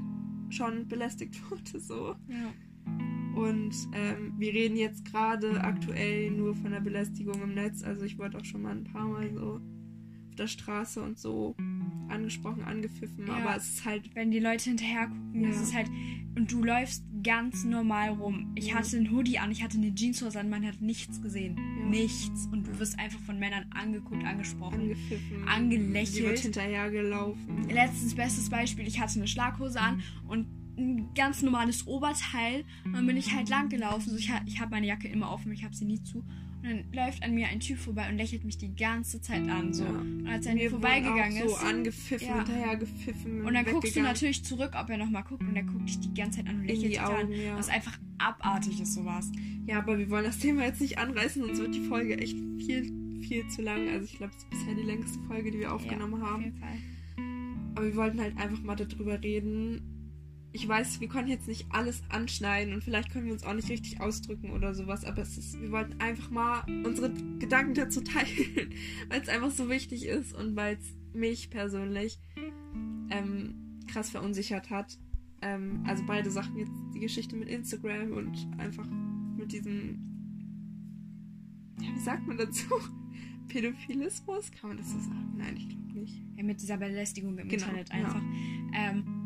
[0.50, 1.80] schon belästigt wurde.
[1.80, 2.16] So.
[2.28, 2.52] ja.
[3.34, 7.82] Und ähm, wir reden jetzt gerade aktuell nur von der Belästigung im Netz.
[7.82, 9.60] Also ich wurde auch schon mal ein paar Mal so
[10.28, 11.54] auf der Straße und so
[12.10, 13.26] angesprochen, angepfiffen.
[13.26, 13.34] Ja.
[13.34, 15.62] Aber es ist halt, Wenn die Leute hinterher gucken, das Ja.
[15.62, 15.88] ist halt.
[16.36, 18.52] Und du läufst ganz normal rum.
[18.54, 21.56] Ich hatte einen Hoodie an, ich hatte eine Jeanshose an, man hat nichts gesehen.
[21.56, 21.86] Ja.
[21.86, 22.46] Nichts.
[22.52, 24.80] Und du wirst einfach von Männern angeguckt, angesprochen.
[24.80, 25.48] angepfiffen.
[25.48, 26.16] Angelächelt.
[26.18, 27.68] Die wird hinterhergelaufen.
[27.68, 30.46] Letztens bestes Beispiel, ich hatte eine Schlaghose an und
[30.78, 32.64] ein ganz normales Oberteil.
[32.84, 34.10] Und dann bin ich halt lang gelaufen.
[34.10, 36.24] So, ich ich habe meine Jacke immer offen, ich habe sie nie zu.
[36.62, 39.72] Und dann läuft an mir ein Typ vorbei und lächelt mich die ganze Zeit an.
[39.72, 39.84] So.
[39.84, 39.90] Ja.
[39.90, 41.64] Und als er an mir vorbeigegangen auch so ist.
[41.64, 42.36] angepfiffen, Ja.
[42.44, 43.44] hinterhergepfiffen.
[43.46, 45.42] Und dann guckst du natürlich zurück, ob er nochmal guckt.
[45.42, 47.32] Und er guckt dich die ganze Zeit an und lächelt die dich an.
[47.32, 47.56] Ja.
[47.56, 49.30] Was einfach abartig ist, sowas.
[49.66, 53.22] Ja, aber wir wollen das Thema jetzt nicht anreißen, sonst wird die Folge echt viel,
[53.22, 53.88] viel zu lang.
[53.88, 56.42] Also ich glaube, es ist bisher die längste Folge, die wir aufgenommen ja, Auf haben.
[56.44, 56.76] jeden Fall.
[57.76, 59.80] Aber wir wollten halt einfach mal darüber reden.
[60.52, 63.68] Ich weiß, wir konnten jetzt nicht alles anschneiden und vielleicht können wir uns auch nicht
[63.68, 68.74] richtig ausdrücken oder sowas, aber es ist, wir wollten einfach mal unsere Gedanken dazu teilen,
[69.08, 72.18] weil es einfach so wichtig ist und weil es mich persönlich
[73.10, 74.98] ähm, krass verunsichert hat.
[75.42, 78.88] Ähm, also beide Sachen jetzt, die Geschichte mit Instagram und einfach
[79.36, 79.98] mit diesem,
[81.80, 82.66] ja, wie sagt man dazu?
[83.48, 84.50] Pädophilismus?
[84.52, 85.34] Kann man das so sagen?
[85.36, 86.22] Nein, ich glaube nicht.
[86.36, 87.94] Ja, mit dieser Belästigung im Genau, Internet ja.
[87.94, 88.22] einfach.
[88.74, 89.19] Ähm,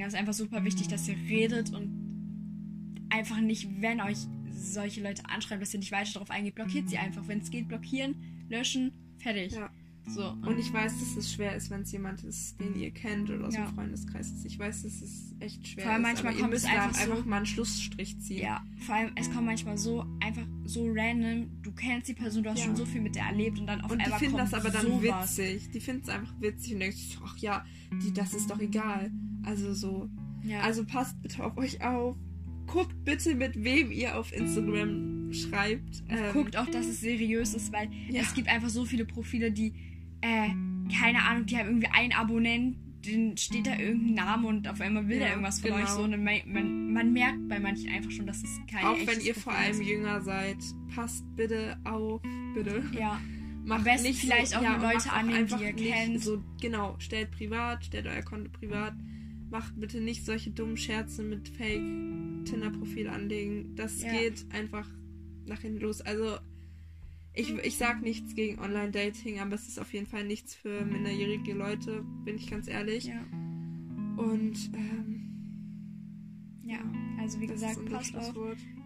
[0.00, 4.18] ja, ist einfach super wichtig, dass ihr redet und einfach nicht, wenn euch
[4.52, 7.26] solche Leute anschreiben, dass ihr nicht weiter darauf eingeht, blockiert sie einfach.
[7.28, 8.14] Wenn es geht, blockieren,
[8.48, 9.52] löschen, fertig.
[9.52, 9.70] Ja.
[10.06, 10.30] So.
[10.30, 13.46] Und ich weiß, dass es schwer ist, wenn es jemand ist, den ihr kennt oder
[13.46, 13.66] aus Ja.
[13.66, 14.44] dem Freundeskreis ist.
[14.46, 16.08] Ich weiß, dass es echt schwer Vor allem ist.
[16.08, 18.42] manchmal aber ihr kommt es müsst da einfach so- einfach mal einen Schlussstrich ziehen.
[18.42, 21.50] Ja, vor allem, es kommt manchmal so einfach so random.
[21.62, 22.64] Du kennst die Person, du hast Ja.
[22.66, 24.58] schon so viel mit der erlebt und dann auf Und die einmal finden kommt das
[24.60, 25.36] aber dann sowas.
[25.38, 25.70] witzig.
[25.70, 27.64] Die finden es einfach witzig und denken, sich, ach ja,
[28.02, 29.12] die, das ist doch egal.
[29.44, 30.08] Also so.
[30.44, 30.60] Ja.
[30.60, 32.16] Also passt bitte auf euch auf.
[32.66, 36.02] Guckt bitte, mit wem ihr auf Instagram schreibt.
[36.08, 38.22] Ähm, guckt auch, dass es seriös ist, weil Ja.
[38.22, 39.72] es gibt einfach so viele Profile, die,
[40.20, 40.48] äh,
[40.98, 42.76] keine Ahnung, die haben irgendwie einen Abonnent,
[43.06, 45.82] den steht da irgendein Name und auf einmal will Ja, er irgendwas von genau.
[45.82, 46.02] euch so.
[46.02, 49.34] Und man, man, man merkt bei manchen einfach schon, dass es kein Auch wenn ihr
[49.34, 49.88] vor Profil allem ist.
[49.88, 50.56] jünger seid,
[50.94, 52.20] passt bitte auf.
[52.54, 52.82] Bitte.
[52.98, 53.20] Ja,
[53.64, 56.20] Macht besten nicht vielleicht auch nur und Leute auch annehmen, die ihr kennt.
[56.22, 58.94] So, genau, stellt privat, stellt euer Konto privat.
[59.50, 61.82] Macht bitte nicht solche dummen Scherze mit Fake
[62.44, 63.74] Tinder-Profil anlegen.
[63.76, 64.12] Das Ja.
[64.12, 64.88] geht einfach
[65.46, 66.00] nach hinten los.
[66.00, 66.36] Also
[67.34, 71.52] ich, ich sag nichts gegen Online-Dating, aber es ist auf jeden Fall nichts für minderjährige
[71.54, 73.04] Leute, bin ich ganz ehrlich.
[73.04, 73.20] Ja.
[74.16, 75.16] Und ähm,
[76.64, 76.78] Ja,
[77.18, 78.34] also wie das gesagt, passt auf.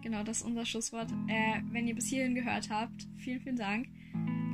[0.03, 1.11] Genau, das ist unser Schlusswort.
[1.27, 3.87] Äh, wenn ihr bis hierhin gehört habt, vielen, vielen Dank.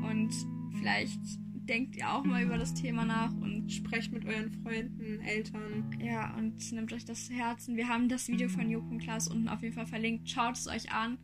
[0.09, 0.31] Und
[0.79, 1.19] vielleicht
[1.65, 5.89] denkt ihr auch mal über das Thema nach und Sprecht mit euren Freunden, Eltern.
[6.03, 7.75] ja, und nehmt euch das zu Herzen.
[7.77, 10.29] Wir haben das Video von Joko und Klaas unten auf jeden Fall verlinkt.
[10.29, 11.17] Schaut es euch an.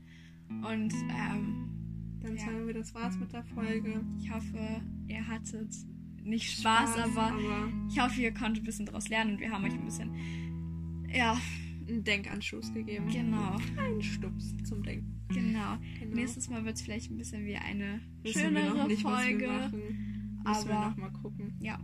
[0.50, 1.70] Und ähm,
[2.22, 2.46] Dann Ja.
[2.46, 4.02] sagen wir, das war's mit der Folge.
[4.20, 5.74] ich hoffe, ihr hattet
[6.24, 9.64] nicht Spaß, aber aber ich hoffe, ihr konntet ein bisschen daraus lernen und wir haben
[9.64, 10.10] euch ein bisschen,
[11.14, 11.38] ja,
[11.88, 13.08] einen Denkanstoß gegeben.
[13.10, 15.22] genau, Ein Stups zum Denken.
[15.30, 15.78] genau.
[16.00, 16.16] Genau.
[16.16, 19.72] Nächstes Mal wird es vielleicht ein bisschen wie eine Wissen schönere Folge.
[20.48, 21.54] Müssen wir aber- noch mal gucken.
[21.62, 21.78] Ja.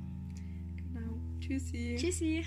[0.93, 1.19] Genau.
[1.39, 1.95] Tschüssi.
[1.97, 2.43] Tschüssi.